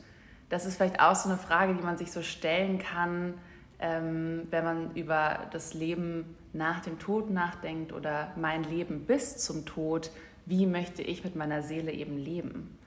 das 0.50 0.66
ist 0.66 0.76
vielleicht 0.76 1.00
auch 1.00 1.14
so 1.14 1.30
eine 1.30 1.38
Frage, 1.38 1.74
die 1.74 1.82
man 1.82 1.96
sich 1.96 2.12
so 2.12 2.20
stellen 2.20 2.78
kann, 2.78 3.32
ähm, 3.78 4.42
wenn 4.50 4.64
man 4.64 4.94
über 4.94 5.46
das 5.52 5.74
Leben 5.74 6.36
nach 6.52 6.80
dem 6.80 6.98
Tod 6.98 7.30
nachdenkt 7.30 7.92
oder 7.92 8.32
mein 8.36 8.64
Leben 8.64 9.04
bis 9.04 9.36
zum 9.38 9.66
Tod, 9.66 10.10
wie 10.46 10.66
möchte 10.66 11.02
ich 11.02 11.24
mit 11.24 11.36
meiner 11.36 11.62
Seele 11.62 11.92
eben 11.92 12.16
leben 12.16 12.78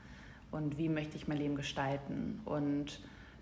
und 0.52 0.78
wie 0.78 0.90
möchte 0.90 1.16
ich 1.16 1.28
mein 1.28 1.38
Leben 1.38 1.56
gestalten 1.56 2.42
und 2.46 3.02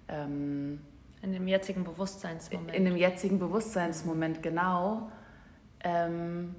ähm, 0.09 0.81
in 1.21 1.31
dem 1.31 1.47
jetzigen 1.47 1.83
Bewusstseinsmoment. 1.83 2.75
In 2.75 2.85
dem 2.85 2.95
jetzigen 2.95 3.39
Bewusstseinsmoment, 3.39 4.43
genau. 4.43 5.11
Ähm, 5.83 6.55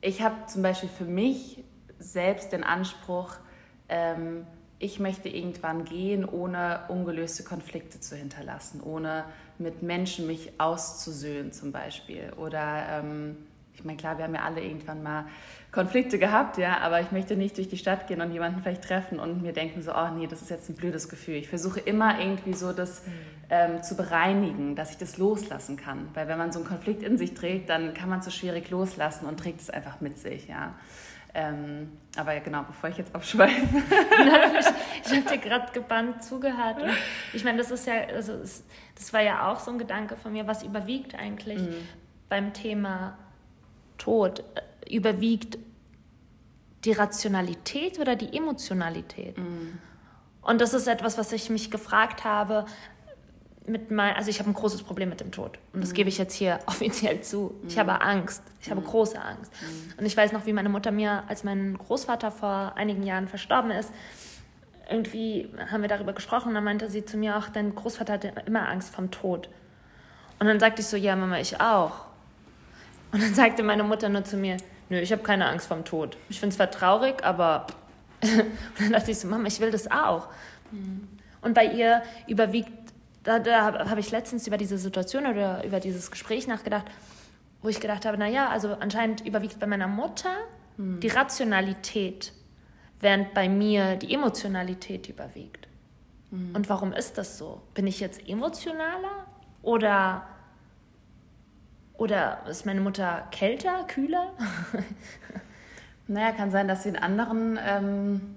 ich 0.00 0.22
habe 0.22 0.46
zum 0.46 0.62
Beispiel 0.62 0.88
für 0.88 1.04
mich 1.04 1.64
selbst 1.98 2.52
den 2.52 2.62
Anspruch, 2.62 3.36
ähm, 3.88 4.46
ich 4.78 5.00
möchte 5.00 5.28
irgendwann 5.28 5.84
gehen, 5.84 6.24
ohne 6.24 6.82
ungelöste 6.88 7.42
Konflikte 7.42 7.98
zu 7.98 8.14
hinterlassen, 8.14 8.80
ohne 8.80 9.24
mit 9.58 9.82
Menschen 9.82 10.26
mich 10.26 10.52
auszusöhnen 10.58 11.52
zum 11.52 11.72
Beispiel. 11.72 12.32
Oder 12.36 12.86
ähm, 12.90 13.36
ich 13.78 13.84
meine, 13.84 13.96
klar, 13.96 14.18
wir 14.18 14.24
haben 14.24 14.34
ja 14.34 14.42
alle 14.42 14.60
irgendwann 14.60 15.02
mal 15.02 15.24
Konflikte 15.70 16.18
gehabt, 16.18 16.58
ja, 16.58 16.78
aber 16.78 17.00
ich 17.00 17.12
möchte 17.12 17.36
nicht 17.36 17.56
durch 17.56 17.68
die 17.68 17.76
Stadt 17.76 18.08
gehen 18.08 18.20
und 18.20 18.32
jemanden 18.32 18.60
vielleicht 18.60 18.82
treffen 18.82 19.20
und 19.20 19.42
mir 19.42 19.52
denken 19.52 19.82
so, 19.82 19.94
oh 19.94 20.08
nee, 20.16 20.26
das 20.26 20.42
ist 20.42 20.50
jetzt 20.50 20.68
ein 20.68 20.74
blödes 20.74 21.08
Gefühl. 21.08 21.36
Ich 21.36 21.48
versuche 21.48 21.78
immer 21.78 22.18
irgendwie 22.18 22.54
so 22.54 22.72
das 22.72 23.06
mhm. 23.06 23.12
ähm, 23.50 23.82
zu 23.82 23.96
bereinigen, 23.96 24.74
dass 24.74 24.90
ich 24.90 24.96
das 24.96 25.18
loslassen 25.18 25.76
kann. 25.76 26.08
Weil 26.14 26.26
wenn 26.26 26.38
man 26.38 26.50
so 26.50 26.58
einen 26.58 26.66
Konflikt 26.66 27.02
in 27.02 27.18
sich 27.18 27.34
trägt, 27.34 27.68
dann 27.68 27.94
kann 27.94 28.08
man 28.08 28.18
es 28.18 28.24
so 28.24 28.30
schwierig 28.30 28.70
loslassen 28.70 29.26
und 29.26 29.38
trägt 29.38 29.60
es 29.60 29.70
einfach 29.70 30.00
mit 30.00 30.18
sich, 30.18 30.48
ja. 30.48 30.74
Ähm, 31.34 31.92
aber 32.16 32.32
ja, 32.32 32.40
genau, 32.40 32.64
bevor 32.64 32.90
ich 32.90 32.96
jetzt 32.96 33.14
abschweife. 33.14 33.54
ich, 35.04 35.12
ich 35.12 35.16
habe 35.16 35.28
dir 35.30 35.38
gerade 35.38 35.72
gebannt 35.72 36.24
zugehört. 36.24 36.82
Und 36.82 36.90
ich 37.32 37.44
meine, 37.44 37.58
das 37.58 37.70
ist 37.70 37.86
ja, 37.86 37.94
also 38.14 38.32
es, 38.32 38.64
das 38.94 39.12
war 39.12 39.20
ja 39.20 39.48
auch 39.48 39.60
so 39.60 39.70
ein 39.70 39.78
Gedanke 39.78 40.16
von 40.16 40.32
mir, 40.32 40.46
was 40.46 40.62
überwiegt 40.62 41.14
eigentlich 41.14 41.60
mhm. 41.60 41.88
beim 42.28 42.52
Thema 42.52 43.16
Tod? 43.98 44.42
Überwiegt 44.90 45.58
die 46.84 46.92
Rationalität 46.92 47.98
oder 47.98 48.16
die 48.16 48.36
Emotionalität? 48.36 49.36
Mhm. 49.36 49.78
Und 50.40 50.60
das 50.60 50.72
ist 50.72 50.86
etwas, 50.86 51.18
was 51.18 51.32
ich 51.32 51.50
mich 51.50 51.70
gefragt 51.70 52.24
habe, 52.24 52.64
mit 53.68 53.90
mein, 53.90 54.14
also 54.14 54.30
ich 54.30 54.38
habe 54.38 54.50
ein 54.50 54.54
großes 54.54 54.82
Problem 54.82 55.08
mit 55.08 55.20
dem 55.20 55.30
Tod. 55.30 55.58
Und 55.72 55.82
das 55.82 55.90
mhm. 55.90 55.94
gebe 55.94 56.08
ich 56.08 56.18
jetzt 56.18 56.34
hier 56.34 56.58
offiziell 56.66 57.20
zu. 57.20 57.54
Ich 57.66 57.76
mhm. 57.76 57.80
habe 57.80 58.00
Angst. 58.00 58.42
Ich 58.60 58.70
habe 58.70 58.80
mhm. 58.80 58.86
große 58.86 59.20
Angst. 59.20 59.52
Mhm. 59.60 59.98
Und 59.98 60.06
ich 60.06 60.16
weiß 60.16 60.32
noch, 60.32 60.46
wie 60.46 60.52
meine 60.52 60.68
Mutter 60.68 60.90
mir, 60.90 61.24
als 61.28 61.44
mein 61.44 61.76
Großvater 61.76 62.30
vor 62.30 62.72
einigen 62.76 63.02
Jahren 63.02 63.28
verstorben 63.28 63.70
ist, 63.70 63.92
irgendwie 64.90 65.48
haben 65.70 65.82
wir 65.82 65.88
darüber 65.88 66.14
gesprochen 66.14 66.48
und 66.48 66.54
dann 66.54 66.64
meinte 66.64 66.88
sie 66.88 67.04
zu 67.04 67.18
mir 67.18 67.36
auch, 67.36 67.48
dein 67.48 67.74
Großvater 67.74 68.14
hatte 68.14 68.32
immer 68.46 68.68
Angst 68.68 68.94
vom 68.94 69.10
Tod. 69.10 69.48
Und 70.38 70.46
dann 70.46 70.60
sagte 70.60 70.80
ich 70.80 70.86
so, 70.86 70.96
ja, 70.96 71.14
Mama, 71.14 71.38
ich 71.38 71.60
auch. 71.60 72.06
Und 73.12 73.22
dann 73.22 73.34
sagte 73.34 73.62
meine 73.62 73.84
Mutter 73.84 74.08
nur 74.08 74.24
zu 74.24 74.36
mir, 74.36 74.56
nö, 74.88 74.98
ich 74.98 75.12
habe 75.12 75.22
keine 75.22 75.46
Angst 75.46 75.66
vom 75.66 75.84
Tod. 75.84 76.16
Ich 76.28 76.40
finde 76.40 76.52
es 76.52 76.56
zwar 76.56 76.70
traurig, 76.70 77.24
aber... 77.24 77.66
und 78.22 78.80
dann 78.80 78.92
dachte 78.92 79.10
ich 79.10 79.18
so, 79.18 79.28
Mama, 79.28 79.46
ich 79.46 79.60
will 79.60 79.70
das 79.70 79.90
auch. 79.90 80.28
Mhm. 80.70 81.08
Und 81.40 81.54
bei 81.54 81.66
ihr 81.66 82.02
überwiegt 82.26 82.77
da, 83.22 83.38
da 83.38 83.88
habe 83.88 84.00
ich 84.00 84.10
letztens 84.10 84.46
über 84.46 84.56
diese 84.56 84.78
Situation 84.78 85.26
oder 85.26 85.64
über 85.64 85.80
dieses 85.80 86.10
Gespräch 86.10 86.46
nachgedacht, 86.46 86.86
wo 87.62 87.68
ich 87.68 87.80
gedacht 87.80 88.06
habe, 88.06 88.18
naja, 88.18 88.48
also 88.48 88.74
anscheinend 88.74 89.26
überwiegt 89.26 89.58
bei 89.58 89.66
meiner 89.66 89.88
Mutter 89.88 90.30
hm. 90.76 91.00
die 91.00 91.08
Rationalität, 91.08 92.32
während 93.00 93.34
bei 93.34 93.48
mir 93.48 93.96
die 93.96 94.14
Emotionalität 94.14 95.08
überwiegt. 95.08 95.68
Hm. 96.30 96.54
Und 96.54 96.68
warum 96.68 96.92
ist 96.92 97.18
das 97.18 97.38
so? 97.38 97.60
Bin 97.74 97.86
ich 97.86 98.00
jetzt 98.00 98.28
emotionaler 98.28 99.26
oder, 99.62 100.26
oder 101.94 102.46
ist 102.48 102.66
meine 102.66 102.80
Mutter 102.80 103.26
kälter, 103.30 103.84
kühler? 103.84 104.32
naja, 106.06 106.32
kann 106.32 106.50
sein, 106.50 106.68
dass 106.68 106.84
sie 106.84 106.90
in 106.90 106.96
anderen 106.96 107.58
ähm, 107.62 108.36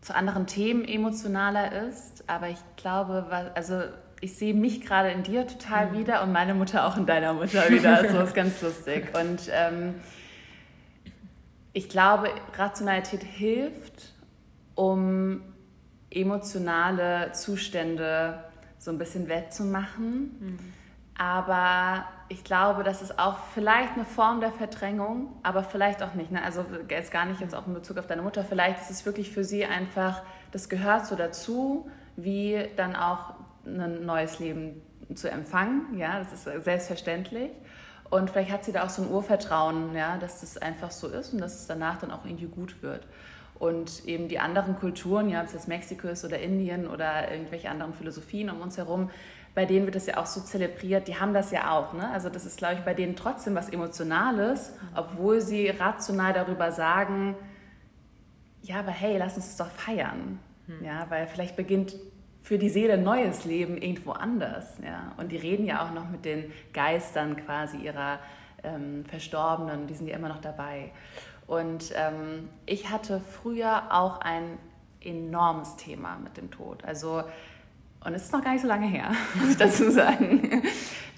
zu 0.00 0.14
anderen 0.14 0.46
Themen 0.46 0.84
emotionaler 0.84 1.88
ist. 1.88 2.24
Aber 2.26 2.48
ich 2.48 2.60
glaube, 2.76 3.52
also 3.54 3.82
ich 4.20 4.36
sehe 4.36 4.54
mich 4.54 4.82
gerade 4.82 5.10
in 5.10 5.22
dir 5.22 5.46
total 5.46 5.90
mhm. 5.90 5.98
wieder 5.98 6.22
und 6.22 6.32
meine 6.32 6.54
Mutter 6.54 6.86
auch 6.86 6.96
in 6.96 7.06
deiner 7.06 7.32
Mutter 7.32 7.68
wieder. 7.70 7.96
Also 7.96 8.18
das 8.18 8.28
ist 8.28 8.34
ganz 8.34 8.60
lustig. 8.62 9.08
Und 9.18 9.50
ähm, 9.52 9.94
ich 11.72 11.88
glaube, 11.88 12.28
Rationalität 12.56 13.22
hilft, 13.22 14.12
um 14.74 15.42
emotionale 16.10 17.32
Zustände 17.32 18.44
so 18.78 18.90
ein 18.90 18.98
bisschen 18.98 19.28
wettzumachen. 19.28 20.36
Mhm. 20.40 20.58
Aber 21.20 22.06
ich 22.30 22.44
glaube, 22.44 22.82
das 22.82 23.02
ist 23.02 23.18
auch 23.18 23.36
vielleicht 23.52 23.92
eine 23.92 24.06
Form 24.06 24.40
der 24.40 24.52
Verdrängung, 24.52 25.34
aber 25.42 25.62
vielleicht 25.62 26.02
auch 26.02 26.14
nicht. 26.14 26.32
Ne? 26.32 26.42
Also 26.42 26.64
jetzt 26.88 27.12
gar 27.12 27.26
nicht 27.26 27.42
jetzt 27.42 27.54
auch 27.54 27.66
in 27.66 27.74
Bezug 27.74 27.98
auf 27.98 28.06
deine 28.06 28.22
Mutter. 28.22 28.42
Vielleicht 28.42 28.80
ist 28.80 28.90
es 28.90 29.04
wirklich 29.04 29.30
für 29.30 29.44
sie 29.44 29.66
einfach, 29.66 30.22
das 30.50 30.70
gehört 30.70 31.04
so 31.04 31.16
dazu, 31.16 31.90
wie 32.16 32.66
dann 32.76 32.96
auch 32.96 33.34
ein 33.66 34.06
neues 34.06 34.38
Leben 34.38 34.80
zu 35.14 35.30
empfangen. 35.30 35.98
Ja, 35.98 36.20
das 36.20 36.32
ist 36.32 36.64
selbstverständlich. 36.64 37.50
Und 38.08 38.30
vielleicht 38.30 38.50
hat 38.50 38.64
sie 38.64 38.72
da 38.72 38.86
auch 38.86 38.90
so 38.90 39.02
ein 39.02 39.10
Urvertrauen, 39.10 39.94
ja, 39.94 40.16
dass 40.16 40.40
das 40.40 40.56
einfach 40.56 40.90
so 40.90 41.06
ist 41.06 41.34
und 41.34 41.40
dass 41.42 41.54
es 41.54 41.66
danach 41.66 41.98
dann 41.98 42.12
auch 42.12 42.24
irgendwie 42.24 42.48
gut 42.48 42.82
wird. 42.82 43.06
Und 43.58 44.06
eben 44.06 44.28
die 44.28 44.38
anderen 44.38 44.74
Kulturen, 44.74 45.28
ja, 45.28 45.40
ob 45.40 45.48
es 45.48 45.52
jetzt 45.52 45.68
Mexiko 45.68 46.08
ist 46.08 46.24
oder 46.24 46.38
Indien 46.38 46.88
oder 46.88 47.30
irgendwelche 47.30 47.68
anderen 47.68 47.92
Philosophien 47.92 48.48
um 48.48 48.62
uns 48.62 48.78
herum, 48.78 49.10
bei 49.54 49.66
denen 49.66 49.86
wird 49.86 49.96
das 49.96 50.06
ja 50.06 50.18
auch 50.18 50.26
so 50.26 50.40
zelebriert, 50.40 51.08
die 51.08 51.18
haben 51.18 51.34
das 51.34 51.50
ja 51.50 51.70
auch. 51.72 51.92
Ne? 51.92 52.08
Also 52.10 52.28
das 52.28 52.46
ist, 52.46 52.58
glaube 52.58 52.74
ich, 52.74 52.80
bei 52.80 52.94
denen 52.94 53.16
trotzdem 53.16 53.54
was 53.54 53.68
Emotionales, 53.68 54.72
obwohl 54.94 55.40
sie 55.40 55.68
rational 55.68 56.32
darüber 56.32 56.72
sagen, 56.72 57.36
ja, 58.62 58.80
aber 58.80 58.90
hey, 58.90 59.16
lass 59.18 59.36
uns 59.36 59.56
das 59.56 59.56
doch 59.56 59.74
feiern. 59.74 60.38
Hm. 60.66 60.84
Ja, 60.84 61.06
weil 61.08 61.26
vielleicht 61.26 61.56
beginnt 61.56 61.96
für 62.42 62.58
die 62.58 62.68
Seele 62.68 62.94
ein 62.94 63.02
neues 63.02 63.44
Leben 63.44 63.76
irgendwo 63.76 64.12
anders. 64.12 64.78
Ja? 64.84 65.12
Und 65.16 65.32
die 65.32 65.36
reden 65.36 65.66
ja 65.66 65.84
auch 65.84 65.92
noch 65.92 66.08
mit 66.08 66.24
den 66.24 66.52
Geistern 66.72 67.36
quasi 67.36 67.78
ihrer 67.78 68.18
ähm, 68.62 69.04
Verstorbenen, 69.06 69.86
die 69.86 69.94
sind 69.94 70.08
ja 70.08 70.16
immer 70.16 70.28
noch 70.28 70.40
dabei. 70.40 70.92
Und 71.46 71.92
ähm, 71.96 72.48
ich 72.66 72.90
hatte 72.90 73.20
früher 73.20 73.84
auch 73.90 74.20
ein 74.20 74.58
enormes 75.00 75.76
Thema 75.76 76.16
mit 76.22 76.36
dem 76.36 76.50
Tod. 76.50 76.84
Also 76.84 77.24
und 78.04 78.14
es 78.14 78.24
ist 78.24 78.32
noch 78.32 78.42
gar 78.42 78.52
nicht 78.52 78.62
so 78.62 78.68
lange 78.68 78.86
her, 78.86 79.12
muss 79.34 79.50
ich 79.50 79.56
dazu 79.56 79.90
sagen. 79.90 80.62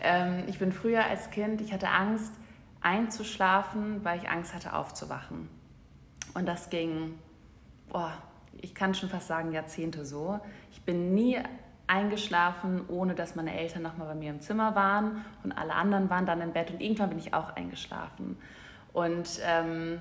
ähm, 0.01 0.45
ich 0.47 0.59
bin 0.59 0.73
früher 0.73 1.05
als 1.05 1.31
Kind, 1.31 1.61
ich 1.61 1.73
hatte 1.73 1.89
Angst 1.89 2.33
einzuschlafen, 2.81 4.05
weil 4.05 4.19
ich 4.19 4.29
Angst 4.29 4.55
hatte 4.55 4.75
aufzuwachen. 4.75 5.49
Und 6.35 6.47
das 6.47 6.71
ging, 6.71 7.19
boah, 7.89 8.13
ich 8.61 8.75
kann 8.75 8.95
schon 8.95 9.09
fast 9.09 9.29
sagen, 9.29 9.53
Jahrzehnte 9.53 10.05
so. 10.05 10.41
Ich 10.73 10.83
bin 10.83 11.15
nie 11.15 11.39
eingeschlafen, 11.87 12.85
ohne 12.89 13.15
dass 13.15 13.37
meine 13.37 13.57
Eltern 13.57 13.83
nochmal 13.83 14.09
bei 14.09 14.15
mir 14.15 14.31
im 14.31 14.41
Zimmer 14.41 14.75
waren 14.75 15.25
und 15.45 15.53
alle 15.53 15.75
anderen 15.75 16.09
waren 16.11 16.27
dann 16.27 16.41
im 16.41 16.53
Bett 16.53 16.71
und 16.71 16.81
irgendwann 16.81 17.11
bin 17.11 17.19
ich 17.19 17.35
auch 17.35 17.55
eingeschlafen. 17.55 18.39
Und 18.93 19.41
ähm, 19.45 20.01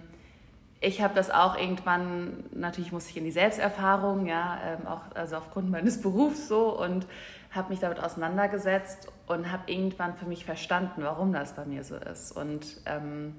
ich 0.84 1.02
habe 1.02 1.13
das 1.13 1.30
auch 1.30 1.56
irgendwann, 1.58 2.44
natürlich 2.52 2.91
musste 2.91 3.12
ich 3.12 3.17
in 3.17 3.24
die 3.24 3.32
Selbsterfahrung, 3.32 4.26
ja, 4.26 4.60
ähm, 4.65 4.88
auch 4.88 5.04
also 5.13 5.38
aufgrund 5.38 5.70
meines 5.70 6.02
Berufs 6.02 6.48
so 6.48 6.78
und 6.78 7.06
habe 7.52 7.70
mich 7.70 7.80
damit 7.80 8.00
auseinandergesetzt 8.00 9.12
und 9.28 9.52
habe 9.52 9.72
irgendwann 9.72 10.15
für 10.15 10.26
mich 10.26 10.44
verstanden, 10.44 11.04
warum 11.04 11.34
das 11.34 11.54
bei 11.56 11.65
mir 11.65 11.84
so 11.84 11.96
ist. 11.96 12.32
Und 12.32 12.82
ähm, 12.88 13.36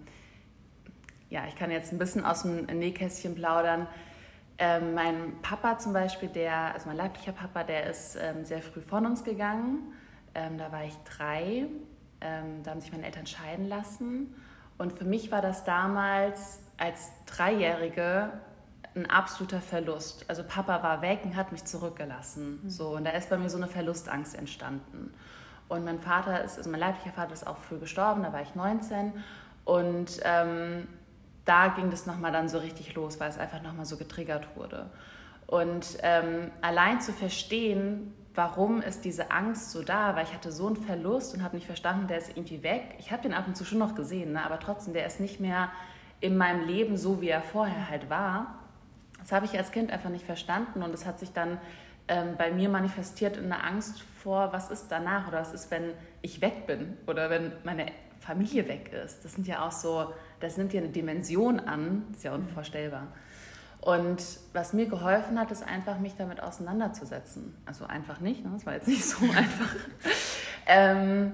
ja, 1.30 1.42
ich 1.48 1.56
kann 1.56 1.70
jetzt 1.72 1.92
ein 1.92 1.98
bisschen 1.98 2.24
aus 2.24 2.42
dem 2.42 2.66
Nähkästchen 2.66 3.34
plaudern. 3.34 3.88
Ähm, 4.58 4.94
mein 4.94 5.40
Papa 5.42 5.78
zum 5.78 5.92
Beispiel, 5.92 6.28
der, 6.28 6.74
also 6.74 6.86
mein 6.86 6.96
leiblicher 6.96 7.32
Papa, 7.32 7.64
der 7.64 7.90
ist 7.90 8.16
ähm, 8.20 8.44
sehr 8.44 8.62
früh 8.62 8.82
von 8.82 9.04
uns 9.04 9.24
gegangen. 9.24 9.92
Ähm, 10.34 10.58
da 10.58 10.70
war 10.70 10.84
ich 10.84 10.94
drei. 11.16 11.66
Ähm, 12.20 12.62
da 12.62 12.70
haben 12.70 12.80
sich 12.80 12.92
meine 12.92 13.06
Eltern 13.06 13.26
scheiden 13.26 13.66
lassen. 13.66 14.36
Und 14.78 14.92
für 14.92 15.04
mich 15.04 15.32
war 15.32 15.42
das 15.42 15.64
damals 15.64 16.60
als 16.82 17.12
Dreijährige 17.26 18.32
ein 18.94 19.08
absoluter 19.08 19.60
Verlust. 19.60 20.24
Also 20.28 20.42
Papa 20.42 20.82
war 20.82 21.00
weg 21.00 21.20
und 21.24 21.36
hat 21.36 21.52
mich 21.52 21.64
zurückgelassen. 21.64 22.60
Mhm. 22.62 22.70
So, 22.70 22.88
und 22.96 23.04
da 23.04 23.10
ist 23.10 23.30
bei 23.30 23.38
mir 23.38 23.48
so 23.48 23.56
eine 23.56 23.68
Verlustangst 23.68 24.34
entstanden. 24.34 25.14
Und 25.68 25.84
mein 25.84 26.00
Vater 26.00 26.42
ist, 26.42 26.58
also 26.58 26.68
mein 26.68 26.80
leiblicher 26.80 27.12
Vater 27.12 27.32
ist 27.32 27.46
auch 27.46 27.56
früh 27.56 27.78
gestorben, 27.78 28.24
da 28.24 28.32
war 28.32 28.42
ich 28.42 28.54
19. 28.54 29.12
Und 29.64 30.20
ähm, 30.24 30.88
da 31.44 31.68
ging 31.68 31.90
das 31.90 32.04
nochmal 32.04 32.32
dann 32.32 32.48
so 32.48 32.58
richtig 32.58 32.94
los, 32.94 33.20
weil 33.20 33.30
es 33.30 33.38
einfach 33.38 33.62
nochmal 33.62 33.86
so 33.86 33.96
getriggert 33.96 34.48
wurde. 34.56 34.90
Und 35.46 35.98
ähm, 36.02 36.50
allein 36.62 37.00
zu 37.00 37.12
verstehen, 37.12 38.12
warum 38.34 38.82
ist 38.82 39.04
diese 39.04 39.30
Angst 39.30 39.70
so 39.70 39.82
da, 39.82 40.16
weil 40.16 40.24
ich 40.24 40.34
hatte 40.34 40.50
so 40.50 40.66
einen 40.66 40.76
Verlust 40.76 41.34
und 41.34 41.44
habe 41.44 41.54
nicht 41.54 41.66
verstanden, 41.66 42.08
der 42.08 42.18
ist 42.18 42.30
irgendwie 42.30 42.62
weg. 42.62 42.96
Ich 42.98 43.12
habe 43.12 43.22
den 43.22 43.34
ab 43.34 43.46
und 43.46 43.56
zu 43.56 43.64
schon 43.64 43.78
noch 43.78 43.94
gesehen, 43.94 44.32
ne? 44.32 44.44
aber 44.44 44.58
trotzdem, 44.58 44.94
der 44.94 45.06
ist 45.06 45.20
nicht 45.20 45.38
mehr 45.38 45.70
in 46.22 46.36
meinem 46.36 46.66
Leben 46.66 46.96
so, 46.96 47.20
wie 47.20 47.28
er 47.28 47.42
vorher 47.42 47.90
halt 47.90 48.08
war. 48.08 48.58
Das 49.18 49.32
habe 49.32 49.44
ich 49.44 49.58
als 49.58 49.72
Kind 49.72 49.90
einfach 49.90 50.08
nicht 50.08 50.24
verstanden 50.24 50.82
und 50.82 50.94
es 50.94 51.04
hat 51.04 51.18
sich 51.18 51.32
dann 51.32 51.58
ähm, 52.08 52.36
bei 52.38 52.50
mir 52.50 52.68
manifestiert 52.68 53.36
in 53.36 53.52
einer 53.52 53.64
Angst 53.64 54.00
vor, 54.22 54.52
was 54.52 54.70
ist 54.70 54.86
danach 54.88 55.28
oder 55.28 55.40
was 55.40 55.52
ist, 55.52 55.70
wenn 55.70 55.92
ich 56.22 56.40
weg 56.40 56.66
bin 56.66 56.96
oder 57.06 57.28
wenn 57.28 57.52
meine 57.64 57.86
Familie 58.20 58.68
weg 58.68 58.92
ist. 58.92 59.24
Das 59.24 59.34
sind 59.34 59.46
ja 59.46 59.66
auch 59.66 59.72
so, 59.72 60.12
das 60.40 60.56
nimmt 60.56 60.72
ja 60.72 60.80
eine 60.80 60.90
Dimension 60.90 61.60
an, 61.60 62.06
ist 62.12 62.24
ja 62.24 62.34
unvorstellbar. 62.34 63.08
Und 63.80 64.22
was 64.52 64.72
mir 64.72 64.86
geholfen 64.86 65.40
hat, 65.40 65.50
ist 65.50 65.66
einfach, 65.66 65.98
mich 65.98 66.14
damit 66.16 66.40
auseinanderzusetzen. 66.40 67.56
Also 67.66 67.84
einfach 67.86 68.20
nicht, 68.20 68.44
ne? 68.44 68.50
das 68.54 68.64
war 68.64 68.74
jetzt 68.74 68.86
nicht 68.86 69.04
so 69.04 69.24
einfach. 69.36 69.74
ähm, 70.66 71.32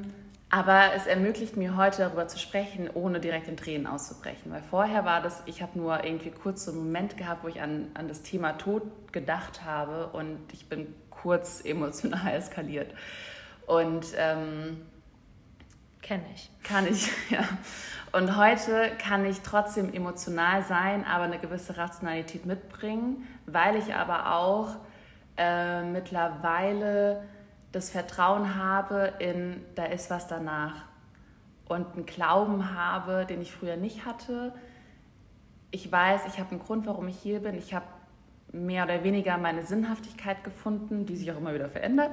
aber 0.51 0.95
es 0.95 1.07
ermöglicht 1.07 1.57
mir 1.57 1.77
heute 1.77 1.99
darüber 1.99 2.27
zu 2.27 2.39
sprechen, 2.39 2.89
ohne 2.95 3.21
direkt 3.21 3.49
in 3.49 3.57
Tränen 3.57 3.87
auszubrechen. 3.87 4.51
Weil 4.51 4.63
vorher 4.63 5.05
war 5.05 5.21
das, 5.21 5.43
ich 5.45 5.61
habe 5.61 5.79
nur 5.79 6.05
irgendwie 6.05 6.31
kurz 6.31 6.65
so 6.65 6.71
einen 6.71 6.81
Moment 6.81 7.19
gehabt, 7.19 7.45
wo 7.45 7.49
ich 7.49 7.61
an, 7.61 7.91
an 7.95 8.09
das 8.09 8.23
Thema 8.23 8.53
Tod 8.53 8.83
gedacht 9.13 9.65
habe 9.65 10.07
und 10.09 10.39
ich 10.53 10.69
bin 10.69 10.95
kurz 11.11 11.63
emotional 11.63 12.33
eskaliert. 12.35 12.95
Und 13.67 14.07
ähm, 14.17 14.87
kenne 16.01 16.25
ich. 16.35 16.51
Kann 16.63 16.87
ich, 16.87 17.11
ja. 17.31 17.45
Und 18.13 18.39
heute 18.39 18.91
kann 18.97 19.27
ich 19.27 19.41
trotzdem 19.43 19.93
emotional 19.93 20.63
sein, 20.63 21.05
aber 21.05 21.25
eine 21.25 21.39
gewisse 21.39 21.77
Rationalität 21.77 22.47
mitbringen, 22.47 23.29
weil 23.45 23.77
ich 23.77 23.95
aber 23.95 24.35
auch 24.35 24.77
äh, 25.37 25.83
mittlerweile 25.83 27.23
das 27.73 27.91
Vertrauen 27.91 28.57
habe 28.57 29.13
in, 29.19 29.63
da 29.75 29.85
ist 29.85 30.11
was 30.11 30.27
danach. 30.27 30.85
Und 31.69 31.95
einen 31.95 32.07
Glauben 32.07 32.75
habe, 32.75 33.27
den 33.27 33.43
ich 33.43 33.53
früher 33.53 33.77
nicht 33.77 34.07
hatte. 34.07 34.55
Ich 35.71 35.93
weiß, 35.93 36.23
ich 36.27 36.39
habe 36.39 36.53
einen 36.53 36.61
Grund, 36.61 36.87
warum 36.87 37.09
ich 37.09 37.19
hier 37.19 37.41
bin. 37.41 37.55
Ich 37.55 37.75
habe 37.75 37.85
mehr 38.53 38.85
oder 38.85 39.05
weniger 39.05 39.37
meine 39.37 39.67
Sinnhaftigkeit 39.67 40.43
gefunden, 40.45 41.05
die 41.05 41.17
sich 41.17 41.31
auch 41.31 41.37
immer 41.37 41.53
wieder 41.53 41.69
verändert. 41.69 42.11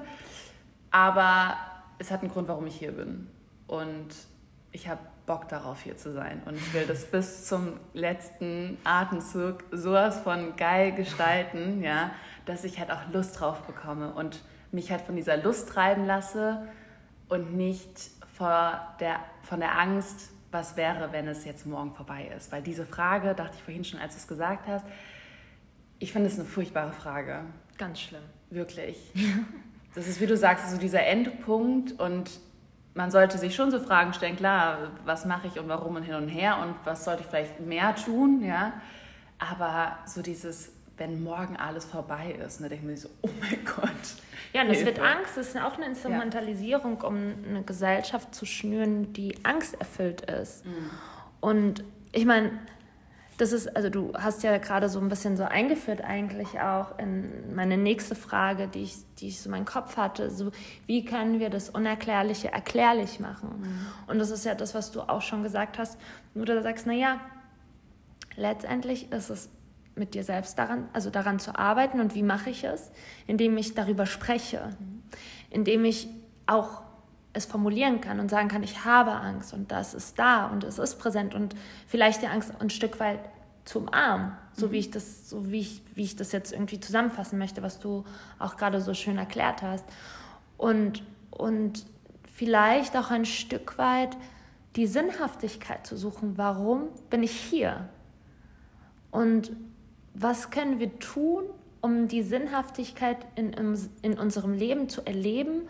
Aber 0.91 1.55
es 1.99 2.11
hat 2.11 2.21
einen 2.21 2.31
Grund, 2.31 2.49
warum 2.49 2.67
ich 2.67 2.75
hier 2.75 2.91
bin. 2.91 3.27
Und 3.67 4.09
ich 4.73 4.89
habe 4.89 4.99
Bock 5.25 5.47
darauf, 5.47 5.81
hier 5.81 5.97
zu 5.97 6.11
sein. 6.11 6.41
Und 6.45 6.55
ich 6.55 6.73
will 6.73 6.85
das 6.85 7.05
bis 7.11 7.47
zum 7.47 7.79
letzten 7.93 8.77
Atemzug 8.83 9.63
sowas 9.71 10.19
von 10.19 10.57
geil 10.57 10.91
gestalten, 10.91 11.81
ja, 11.81 12.11
dass 12.45 12.65
ich 12.65 12.79
halt 12.79 12.91
auch 12.91 13.09
Lust 13.11 13.39
drauf 13.39 13.61
bekomme 13.61 14.13
und 14.13 14.41
mich 14.75 14.91
halt 14.91 15.01
von 15.01 15.15
dieser 15.15 15.37
Lust 15.37 15.69
treiben 15.69 16.05
lasse 16.05 16.67
und 17.29 17.55
nicht 17.55 18.11
vor 18.37 18.95
der, 18.99 19.19
von 19.41 19.59
der 19.59 19.79
Angst, 19.79 20.29
was 20.51 20.77
wäre, 20.77 21.11
wenn 21.11 21.27
es 21.27 21.45
jetzt 21.45 21.65
morgen 21.65 21.93
vorbei 21.93 22.31
ist. 22.35 22.51
Weil 22.51 22.61
diese 22.61 22.85
Frage, 22.85 23.33
dachte 23.33 23.55
ich 23.55 23.63
vorhin 23.63 23.83
schon, 23.83 23.99
als 23.99 24.13
du 24.13 24.19
es 24.19 24.27
gesagt 24.27 24.67
hast, 24.67 24.85
ich 25.99 26.11
finde 26.11 26.27
es 26.27 26.37
eine 26.37 26.47
furchtbare 26.47 26.91
Frage. 26.91 27.41
Ganz 27.77 27.99
schlimm. 28.01 28.23
Wirklich. 28.49 28.97
Das 29.95 30.09
ist, 30.09 30.19
wie 30.19 30.27
du 30.27 30.35
sagst, 30.35 30.69
so 30.71 30.77
dieser 30.77 31.05
Endpunkt 31.05 31.97
und 32.01 32.29
man 32.95 33.11
sollte 33.11 33.37
sich 33.37 33.55
schon 33.55 33.71
so 33.71 33.79
Fragen 33.79 34.13
stellen, 34.13 34.35
klar, 34.35 34.91
was 35.05 35.23
mache 35.23 35.47
ich 35.47 35.57
und 35.57 35.69
warum 35.69 35.95
und 35.95 36.03
hin 36.03 36.15
und 36.15 36.27
her 36.27 36.57
und 36.61 36.75
was 36.83 37.05
sollte 37.05 37.21
ich 37.21 37.27
vielleicht 37.27 37.61
mehr 37.61 37.95
tun, 37.95 38.43
ja. 38.43 38.73
Aber 39.39 39.97
so 40.05 40.21
dieses, 40.21 40.73
wenn 40.97 41.23
morgen 41.23 41.57
alles 41.57 41.85
vorbei 41.85 42.35
ist, 42.45 42.61
dann 42.61 42.69
denke 42.69 42.85
ich 42.85 42.89
mir 42.89 42.97
so, 42.97 43.09
oh 43.21 43.29
mein 43.39 43.59
Gott. 43.65 43.89
Ja, 44.53 44.61
und 44.61 44.69
es 44.69 44.85
wird 44.85 44.99
Angst, 44.99 45.37
es 45.37 45.49
ist 45.49 45.57
auch 45.57 45.75
eine 45.75 45.87
Instrumentalisierung, 45.87 46.99
ja. 47.01 47.07
um 47.07 47.33
eine 47.49 47.63
Gesellschaft 47.63 48.33
zu 48.33 48.45
schnüren, 48.45 49.11
die 49.11 49.35
angsterfüllt 49.43 50.21
ist. 50.21 50.65
Mhm. 50.65 50.89
Und 51.41 51.83
ich 52.13 52.25
meine, 52.25 52.51
das 53.37 53.51
ist, 53.51 53.75
also 53.75 53.89
du 53.89 54.13
hast 54.13 54.43
ja 54.43 54.57
gerade 54.57 54.87
so 54.87 54.99
ein 54.99 55.09
bisschen 55.09 55.35
so 55.35 55.43
eingeführt 55.43 56.01
eigentlich 56.01 56.59
auch 56.61 56.97
in 56.97 57.53
meine 57.53 57.77
nächste 57.77 58.15
Frage, 58.15 58.69
die 58.69 58.83
ich, 58.83 58.95
die 59.19 59.27
ich 59.27 59.41
so 59.41 59.49
in 59.49 59.51
meinem 59.51 59.65
Kopf 59.65 59.97
hatte, 59.97 60.31
so 60.31 60.51
wie 60.85 61.03
können 61.03 61.41
wir 61.41 61.49
das 61.49 61.69
Unerklärliche 61.69 62.51
erklärlich 62.51 63.19
machen? 63.19 63.49
Mhm. 63.59 63.85
Und 64.07 64.19
das 64.19 64.31
ist 64.31 64.45
ja 64.45 64.55
das, 64.55 64.73
was 64.73 64.91
du 64.91 65.01
auch 65.01 65.21
schon 65.21 65.43
gesagt 65.43 65.77
hast, 65.77 65.99
wo 66.33 66.45
du 66.45 66.61
sagst, 66.61 66.87
naja, 66.87 67.19
letztendlich 68.37 69.11
ist 69.11 69.29
es 69.29 69.49
mit 69.95 70.13
dir 70.13 70.23
selbst 70.23 70.57
daran, 70.59 70.89
also 70.93 71.09
daran 71.09 71.39
zu 71.39 71.57
arbeiten 71.57 71.99
und 71.99 72.15
wie 72.15 72.23
mache 72.23 72.49
ich 72.49 72.63
es? 72.63 72.91
Indem 73.27 73.57
ich 73.57 73.73
darüber 73.73 74.05
spreche, 74.05 74.73
mhm. 74.79 75.03
indem 75.49 75.85
ich 75.85 76.07
auch 76.45 76.81
es 77.33 77.45
formulieren 77.45 77.99
kann 78.01 78.19
und 78.19 78.29
sagen 78.29 78.47
kann, 78.47 78.63
ich 78.63 78.85
habe 78.85 79.11
Angst 79.11 79.53
und 79.53 79.71
das 79.71 79.93
ist 79.93 80.17
da 80.17 80.47
und 80.47 80.63
es 80.63 80.79
ist 80.79 80.97
präsent 80.97 81.35
und 81.35 81.55
vielleicht 81.87 82.21
die 82.21 82.27
Angst 82.27 82.53
ein 82.59 82.69
Stück 82.69 82.99
weit 82.99 83.19
zu 83.65 83.79
umarmen, 83.79 84.31
so 84.53 84.67
mhm. 84.67 84.71
wie 84.71 84.79
ich 84.79 84.91
das, 84.91 85.29
so 85.29 85.51
wie 85.51 85.59
ich, 85.59 85.81
wie 85.95 86.03
ich 86.03 86.15
das 86.15 86.31
jetzt 86.31 86.53
irgendwie 86.53 86.79
zusammenfassen 86.79 87.37
möchte, 87.37 87.61
was 87.61 87.79
du 87.79 88.05
auch 88.39 88.57
gerade 88.57 88.79
so 88.79 88.93
schön 88.93 89.17
erklärt 89.17 89.61
hast. 89.61 89.85
Und, 90.57 91.03
und 91.31 91.85
vielleicht 92.31 92.95
auch 92.95 93.11
ein 93.11 93.25
Stück 93.25 93.77
weit 93.77 94.15
die 94.75 94.87
Sinnhaftigkeit 94.87 95.85
zu 95.87 95.97
suchen. 95.97 96.37
Warum 96.37 96.89
bin 97.09 97.23
ich 97.23 97.31
hier? 97.31 97.89
Und 99.11 99.51
was 100.15 100.49
können 100.49 100.79
wir 100.79 100.97
tun, 100.99 101.43
um 101.81 102.07
die 102.07 102.23
Sinnhaftigkeit 102.23 103.17
in, 103.35 103.53
in 104.01 104.17
unserem 104.17 104.53
Leben 104.53 104.89
zu 104.89 105.05
erleben, 105.05 105.67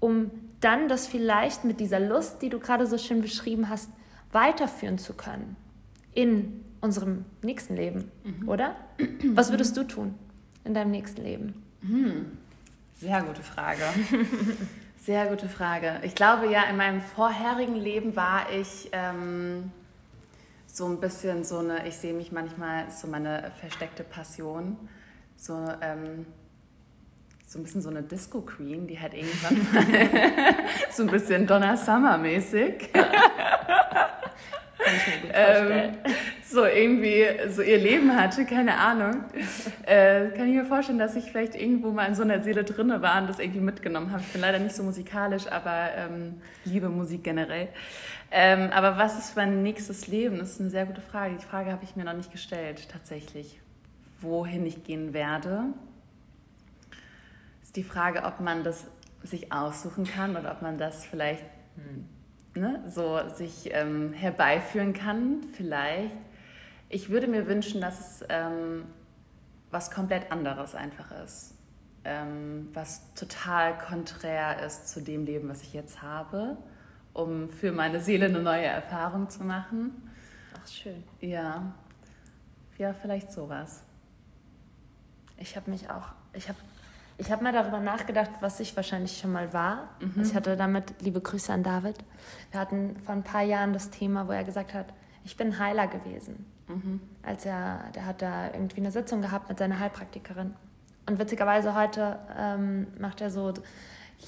um 0.00 0.30
dann 0.60 0.88
das 0.88 1.06
vielleicht 1.06 1.64
mit 1.64 1.78
dieser 1.78 2.00
Lust, 2.00 2.42
die 2.42 2.48
du 2.48 2.58
gerade 2.58 2.86
so 2.86 2.98
schön 2.98 3.22
beschrieben 3.22 3.68
hast, 3.68 3.90
weiterführen 4.32 4.98
zu 4.98 5.12
können 5.12 5.56
in 6.12 6.64
unserem 6.80 7.24
nächsten 7.42 7.76
Leben, 7.76 8.10
mhm. 8.24 8.48
oder? 8.48 8.74
Was 9.34 9.50
würdest 9.50 9.76
du 9.76 9.84
tun 9.84 10.14
in 10.64 10.74
deinem 10.74 10.90
nächsten 10.90 11.22
Leben? 11.22 11.62
Mhm. 11.82 12.38
Sehr 12.94 13.22
gute 13.22 13.42
Frage. 13.42 13.82
Sehr 14.98 15.26
gute 15.26 15.48
Frage. 15.48 16.00
Ich 16.02 16.14
glaube 16.14 16.50
ja, 16.50 16.64
in 16.64 16.76
meinem 16.76 17.02
vorherigen 17.02 17.76
Leben 17.76 18.16
war 18.16 18.50
ich 18.50 18.88
ähm, 18.92 19.70
so 20.74 20.86
ein 20.86 20.98
bisschen 20.98 21.44
so 21.44 21.58
eine, 21.58 21.86
ich 21.86 21.96
sehe 21.96 22.12
mich 22.12 22.32
manchmal 22.32 22.90
so 22.90 23.06
meine 23.06 23.52
versteckte 23.60 24.02
Passion, 24.02 24.76
so 25.36 25.54
ähm, 25.80 26.26
so 27.46 27.60
ein 27.60 27.62
bisschen 27.62 27.80
so 27.80 27.90
eine 27.90 28.02
Disco 28.02 28.40
Queen, 28.40 28.88
die 28.88 28.98
halt 28.98 29.14
irgendwann 29.14 29.58
mal 29.72 30.54
so 30.90 31.04
ein 31.04 31.10
bisschen 31.10 31.46
Donna 31.46 31.76
Summer 31.76 32.18
mäßig. 32.18 32.92
Kann 32.92 33.04
ich 34.96 35.06
mir 35.06 35.20
gut 35.22 35.36
vorstellen. 35.36 35.96
Ähm, 36.04 36.14
so 36.54 36.64
irgendwie 36.64 37.26
so 37.50 37.62
ihr 37.62 37.78
Leben 37.78 38.16
hatte, 38.16 38.44
keine 38.46 38.78
Ahnung. 38.78 39.24
Äh, 39.86 40.30
kann 40.30 40.48
ich 40.48 40.54
mir 40.54 40.64
vorstellen, 40.64 40.98
dass 40.98 41.16
ich 41.16 41.24
vielleicht 41.24 41.54
irgendwo 41.54 41.90
mal 41.90 42.06
in 42.06 42.14
so 42.14 42.22
einer 42.22 42.42
Seele 42.42 42.64
drinne 42.64 43.02
war 43.02 43.20
und 43.20 43.28
das 43.28 43.38
irgendwie 43.38 43.60
mitgenommen 43.60 44.12
habe. 44.12 44.22
Ich 44.22 44.32
bin 44.32 44.40
leider 44.40 44.58
nicht 44.58 44.74
so 44.74 44.82
musikalisch, 44.82 45.46
aber 45.46 45.90
ähm, 45.96 46.40
liebe 46.64 46.88
Musik 46.88 47.24
generell. 47.24 47.68
Ähm, 48.30 48.70
aber 48.70 48.96
was 48.96 49.18
ist 49.18 49.36
mein 49.36 49.62
nächstes 49.62 50.06
Leben? 50.06 50.38
Das 50.38 50.52
ist 50.52 50.60
eine 50.60 50.70
sehr 50.70 50.86
gute 50.86 51.02
Frage. 51.02 51.36
Die 51.36 51.44
Frage 51.44 51.70
habe 51.70 51.84
ich 51.84 51.96
mir 51.96 52.04
noch 52.04 52.14
nicht 52.14 52.32
gestellt, 52.32 52.88
tatsächlich. 52.90 53.60
Wohin 54.20 54.64
ich 54.64 54.84
gehen 54.84 55.12
werde 55.12 55.64
ist 57.62 57.76
die 57.76 57.82
Frage, 57.82 58.22
ob 58.22 58.40
man 58.40 58.62
das 58.62 58.86
sich 59.24 59.52
aussuchen 59.52 60.04
kann 60.04 60.36
oder 60.36 60.52
ob 60.52 60.62
man 60.62 60.78
das 60.78 61.04
vielleicht 61.04 61.42
hm, 61.74 62.62
ne, 62.62 62.82
so 62.88 63.18
sich 63.34 63.70
ähm, 63.72 64.12
herbeiführen 64.12 64.92
kann, 64.92 65.40
vielleicht. 65.56 66.12
Ich 66.94 67.10
würde 67.10 67.26
mir 67.26 67.48
wünschen, 67.48 67.80
dass 67.80 67.98
es 67.98 68.24
ähm, 68.28 68.84
was 69.72 69.90
komplett 69.90 70.30
anderes 70.30 70.76
einfach 70.76 71.10
ist. 71.24 71.56
Ähm, 72.04 72.68
was 72.72 73.12
total 73.14 73.76
konträr 73.76 74.64
ist 74.64 74.90
zu 74.90 75.02
dem 75.02 75.24
Leben, 75.24 75.48
was 75.48 75.62
ich 75.62 75.72
jetzt 75.72 76.02
habe, 76.02 76.56
um 77.12 77.48
für 77.48 77.72
meine 77.72 77.98
Seele 77.98 78.26
eine 78.26 78.40
neue 78.40 78.66
Erfahrung 78.66 79.28
zu 79.28 79.42
machen. 79.42 80.08
Ach, 80.56 80.68
schön. 80.68 81.02
Ja. 81.18 81.74
Ja, 82.78 82.92
vielleicht 82.92 83.32
sowas. 83.32 83.82
Ich 85.36 85.56
habe 85.56 85.72
mich 85.72 85.90
auch, 85.90 86.06
ich 86.32 86.48
habe 86.48 86.58
ich 87.18 87.32
habe 87.32 87.42
mal 87.42 87.52
darüber 87.52 87.80
nachgedacht, 87.80 88.30
was 88.38 88.60
ich 88.60 88.76
wahrscheinlich 88.76 89.18
schon 89.18 89.32
mal 89.32 89.52
war. 89.52 89.88
Mhm. 89.98 90.12
Also 90.18 90.30
ich 90.30 90.36
hatte 90.36 90.56
damit, 90.56 90.94
liebe 91.00 91.20
Grüße 91.20 91.52
an 91.52 91.64
David, 91.64 91.96
wir 92.52 92.60
hatten 92.60 92.96
vor 93.00 93.16
ein 93.16 93.24
paar 93.24 93.42
Jahren 93.42 93.72
das 93.72 93.90
Thema, 93.90 94.28
wo 94.28 94.32
er 94.32 94.44
gesagt 94.44 94.74
hat, 94.74 94.86
ich 95.24 95.36
bin 95.36 95.58
Heiler 95.58 95.88
gewesen. 95.88 96.53
Mhm. 96.68 97.00
Als 97.22 97.44
er, 97.44 97.84
der 97.94 98.06
hat 98.06 98.22
da 98.22 98.46
irgendwie 98.52 98.80
eine 98.80 98.90
Sitzung 98.90 99.22
gehabt 99.22 99.48
mit 99.48 99.58
seiner 99.58 99.78
Heilpraktikerin. 99.78 100.54
Und 101.06 101.18
witzigerweise 101.18 101.74
heute 101.74 102.18
ähm, 102.38 102.86
macht 102.98 103.20
er 103.20 103.30
so 103.30 103.52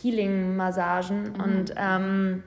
Healing-Massagen 0.03 1.33
mhm. 1.33 1.41
und 1.41 1.75
ähm, 1.77 2.43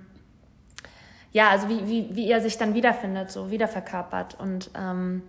ja, 1.32 1.50
also 1.50 1.70
wie, 1.70 1.88
wie, 1.88 2.16
wie 2.16 2.32
er 2.32 2.42
sich 2.42 2.58
dann 2.58 2.74
wiederfindet, 2.74 3.32
so 3.32 3.52
wiederverkörpert. 3.52 4.40
Und, 4.40 4.72
ähm, 4.76 5.24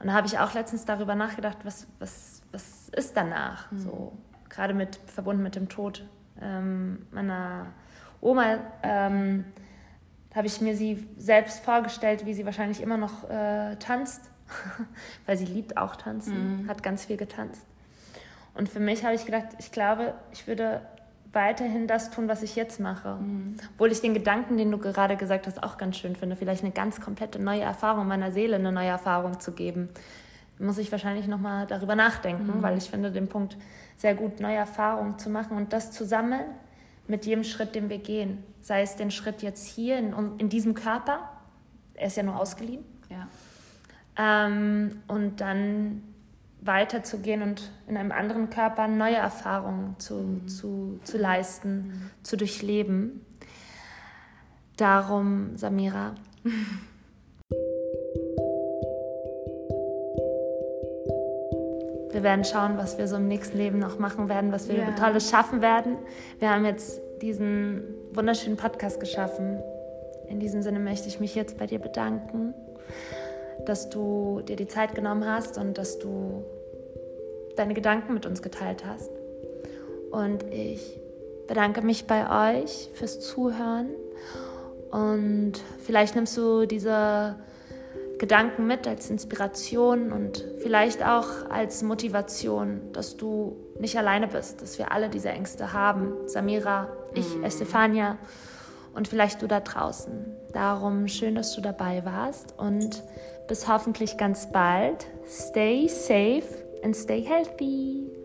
und 0.00 0.06
da 0.06 0.12
habe 0.12 0.26
ich 0.26 0.38
auch 0.38 0.54
letztens 0.54 0.84
darüber 0.84 1.14
nachgedacht, 1.14 1.58
was, 1.64 1.86
was, 1.98 2.42
was 2.50 2.88
ist 2.90 3.16
danach? 3.16 3.70
Mhm. 3.70 3.78
So, 3.78 4.12
gerade 4.48 4.74
mit, 4.74 4.96
verbunden 5.06 5.42
mit 5.42 5.54
dem 5.54 5.68
Tod 5.68 6.04
ähm, 6.40 7.06
meiner 7.12 7.66
Oma. 8.20 8.58
Ähm, 8.82 9.44
habe 10.34 10.46
ich 10.46 10.60
mir 10.60 10.76
sie 10.76 11.06
selbst 11.18 11.64
vorgestellt, 11.64 12.24
wie 12.26 12.34
sie 12.34 12.46
wahrscheinlich 12.46 12.80
immer 12.80 12.96
noch 12.96 13.28
äh, 13.28 13.76
tanzt, 13.76 14.22
weil 15.26 15.36
sie 15.36 15.44
liebt 15.44 15.76
auch 15.76 15.96
tanzen, 15.96 16.62
mhm. 16.62 16.68
hat 16.68 16.82
ganz 16.82 17.04
viel 17.04 17.16
getanzt. 17.16 17.64
Und 18.54 18.68
für 18.68 18.80
mich 18.80 19.04
habe 19.04 19.14
ich 19.14 19.24
gedacht, 19.24 19.46
ich 19.58 19.72
glaube, 19.72 20.14
ich 20.32 20.46
würde 20.46 20.82
weiterhin 21.32 21.86
das 21.86 22.10
tun, 22.10 22.28
was 22.28 22.42
ich 22.42 22.56
jetzt 22.56 22.80
mache. 22.80 23.14
Mhm. 23.14 23.56
Obwohl 23.74 23.90
ich 23.90 24.00
den 24.00 24.14
Gedanken, 24.14 24.56
den 24.56 24.70
du 24.70 24.78
gerade 24.78 25.16
gesagt 25.16 25.46
hast, 25.46 25.62
auch 25.62 25.78
ganz 25.78 25.96
schön 25.96 26.16
finde, 26.16 26.36
vielleicht 26.36 26.62
eine 26.62 26.72
ganz 26.72 27.00
komplette 27.00 27.38
neue 27.38 27.62
Erfahrung 27.62 28.06
meiner 28.06 28.32
Seele, 28.32 28.56
eine 28.56 28.72
neue 28.72 28.88
Erfahrung 28.88 29.40
zu 29.40 29.52
geben. 29.52 29.88
Muss 30.58 30.78
ich 30.78 30.92
wahrscheinlich 30.92 31.26
nochmal 31.26 31.66
darüber 31.66 31.96
nachdenken, 31.96 32.58
mhm. 32.58 32.62
weil 32.62 32.76
ich 32.76 32.90
finde 32.90 33.10
den 33.10 33.28
Punkt 33.28 33.56
sehr 33.96 34.14
gut, 34.14 34.40
neue 34.40 34.56
Erfahrungen 34.56 35.18
zu 35.18 35.30
machen 35.30 35.56
und 35.56 35.72
das 35.72 35.90
zu 35.90 36.04
sammeln 36.04 36.44
mit 37.08 37.26
jedem 37.26 37.44
Schritt, 37.44 37.74
den 37.74 37.88
wir 37.88 37.98
gehen. 37.98 38.42
Sei 38.60 38.82
es 38.82 38.96
den 38.96 39.10
Schritt 39.10 39.42
jetzt 39.42 39.66
hier 39.66 39.98
in, 39.98 40.14
in 40.38 40.48
diesem 40.48 40.74
Körper, 40.74 41.28
er 41.94 42.06
ist 42.06 42.16
ja 42.16 42.22
nur 42.22 42.38
ausgeliehen. 42.38 42.84
Ja. 43.10 43.28
Ähm, 44.16 45.02
und 45.08 45.40
dann 45.40 46.02
weiterzugehen 46.60 47.42
und 47.42 47.70
in 47.88 47.96
einem 47.96 48.12
anderen 48.12 48.50
Körper 48.50 48.86
neue 48.86 49.16
Erfahrungen 49.16 49.98
zu, 49.98 50.14
mhm. 50.14 50.48
zu, 50.48 51.00
zu 51.02 51.18
leisten, 51.18 51.76
mhm. 51.76 52.10
zu 52.22 52.36
durchleben. 52.36 53.24
Darum, 54.76 55.56
Samira. 55.56 56.14
Wir 62.12 62.22
werden 62.22 62.44
schauen, 62.44 62.76
was 62.76 62.98
wir 62.98 63.08
so 63.08 63.16
im 63.16 63.26
nächsten 63.26 63.58
Leben 63.58 63.78
noch 63.78 63.98
machen 63.98 64.28
werden, 64.28 64.52
was 64.52 64.68
wir 64.68 64.76
yeah. 64.76 64.92
Tolles 64.92 65.30
schaffen 65.30 65.60
werden. 65.60 65.96
Wir 66.38 66.50
haben 66.50 66.64
jetzt 66.64 67.00
diesen 67.20 67.82
wunderschönen 68.12 68.56
Podcast 68.56 69.00
geschaffen. 69.00 69.58
In 70.28 70.38
diesem 70.38 70.62
Sinne 70.62 70.78
möchte 70.78 71.08
ich 71.08 71.20
mich 71.20 71.34
jetzt 71.34 71.58
bei 71.58 71.66
dir 71.66 71.78
bedanken 71.78 72.54
dass 73.64 73.90
du 73.90 74.42
dir 74.46 74.56
die 74.56 74.66
Zeit 74.66 74.94
genommen 74.94 75.26
hast 75.26 75.58
und 75.58 75.78
dass 75.78 75.98
du 75.98 76.44
deine 77.56 77.74
Gedanken 77.74 78.14
mit 78.14 78.26
uns 78.26 78.42
geteilt 78.42 78.84
hast. 78.86 79.10
Und 80.10 80.44
ich 80.52 81.00
bedanke 81.46 81.82
mich 81.82 82.06
bei 82.06 82.62
euch 82.62 82.90
fürs 82.94 83.20
Zuhören 83.20 83.90
und 84.90 85.54
vielleicht 85.80 86.14
nimmst 86.14 86.36
du 86.36 86.66
diese 86.66 87.36
Gedanken 88.22 88.68
mit 88.68 88.86
als 88.86 89.10
Inspiration 89.10 90.12
und 90.12 90.44
vielleicht 90.58 91.04
auch 91.04 91.50
als 91.50 91.82
Motivation, 91.82 92.92
dass 92.92 93.16
du 93.16 93.56
nicht 93.80 93.98
alleine 93.98 94.28
bist, 94.28 94.62
dass 94.62 94.78
wir 94.78 94.92
alle 94.92 95.08
diese 95.08 95.30
Ängste 95.30 95.72
haben. 95.72 96.12
Samira, 96.26 96.86
ich, 97.14 97.36
mm. 97.36 97.42
Estefania 97.42 98.18
und 98.94 99.08
vielleicht 99.08 99.42
du 99.42 99.48
da 99.48 99.58
draußen. 99.58 100.24
Darum 100.52 101.08
schön, 101.08 101.34
dass 101.34 101.52
du 101.56 101.60
dabei 101.60 102.04
warst 102.04 102.54
und 102.58 103.02
bis 103.48 103.66
hoffentlich 103.66 104.16
ganz 104.18 104.52
bald. 104.52 105.04
Stay 105.28 105.88
safe 105.88 106.44
and 106.84 106.94
stay 106.94 107.24
healthy. 107.24 108.21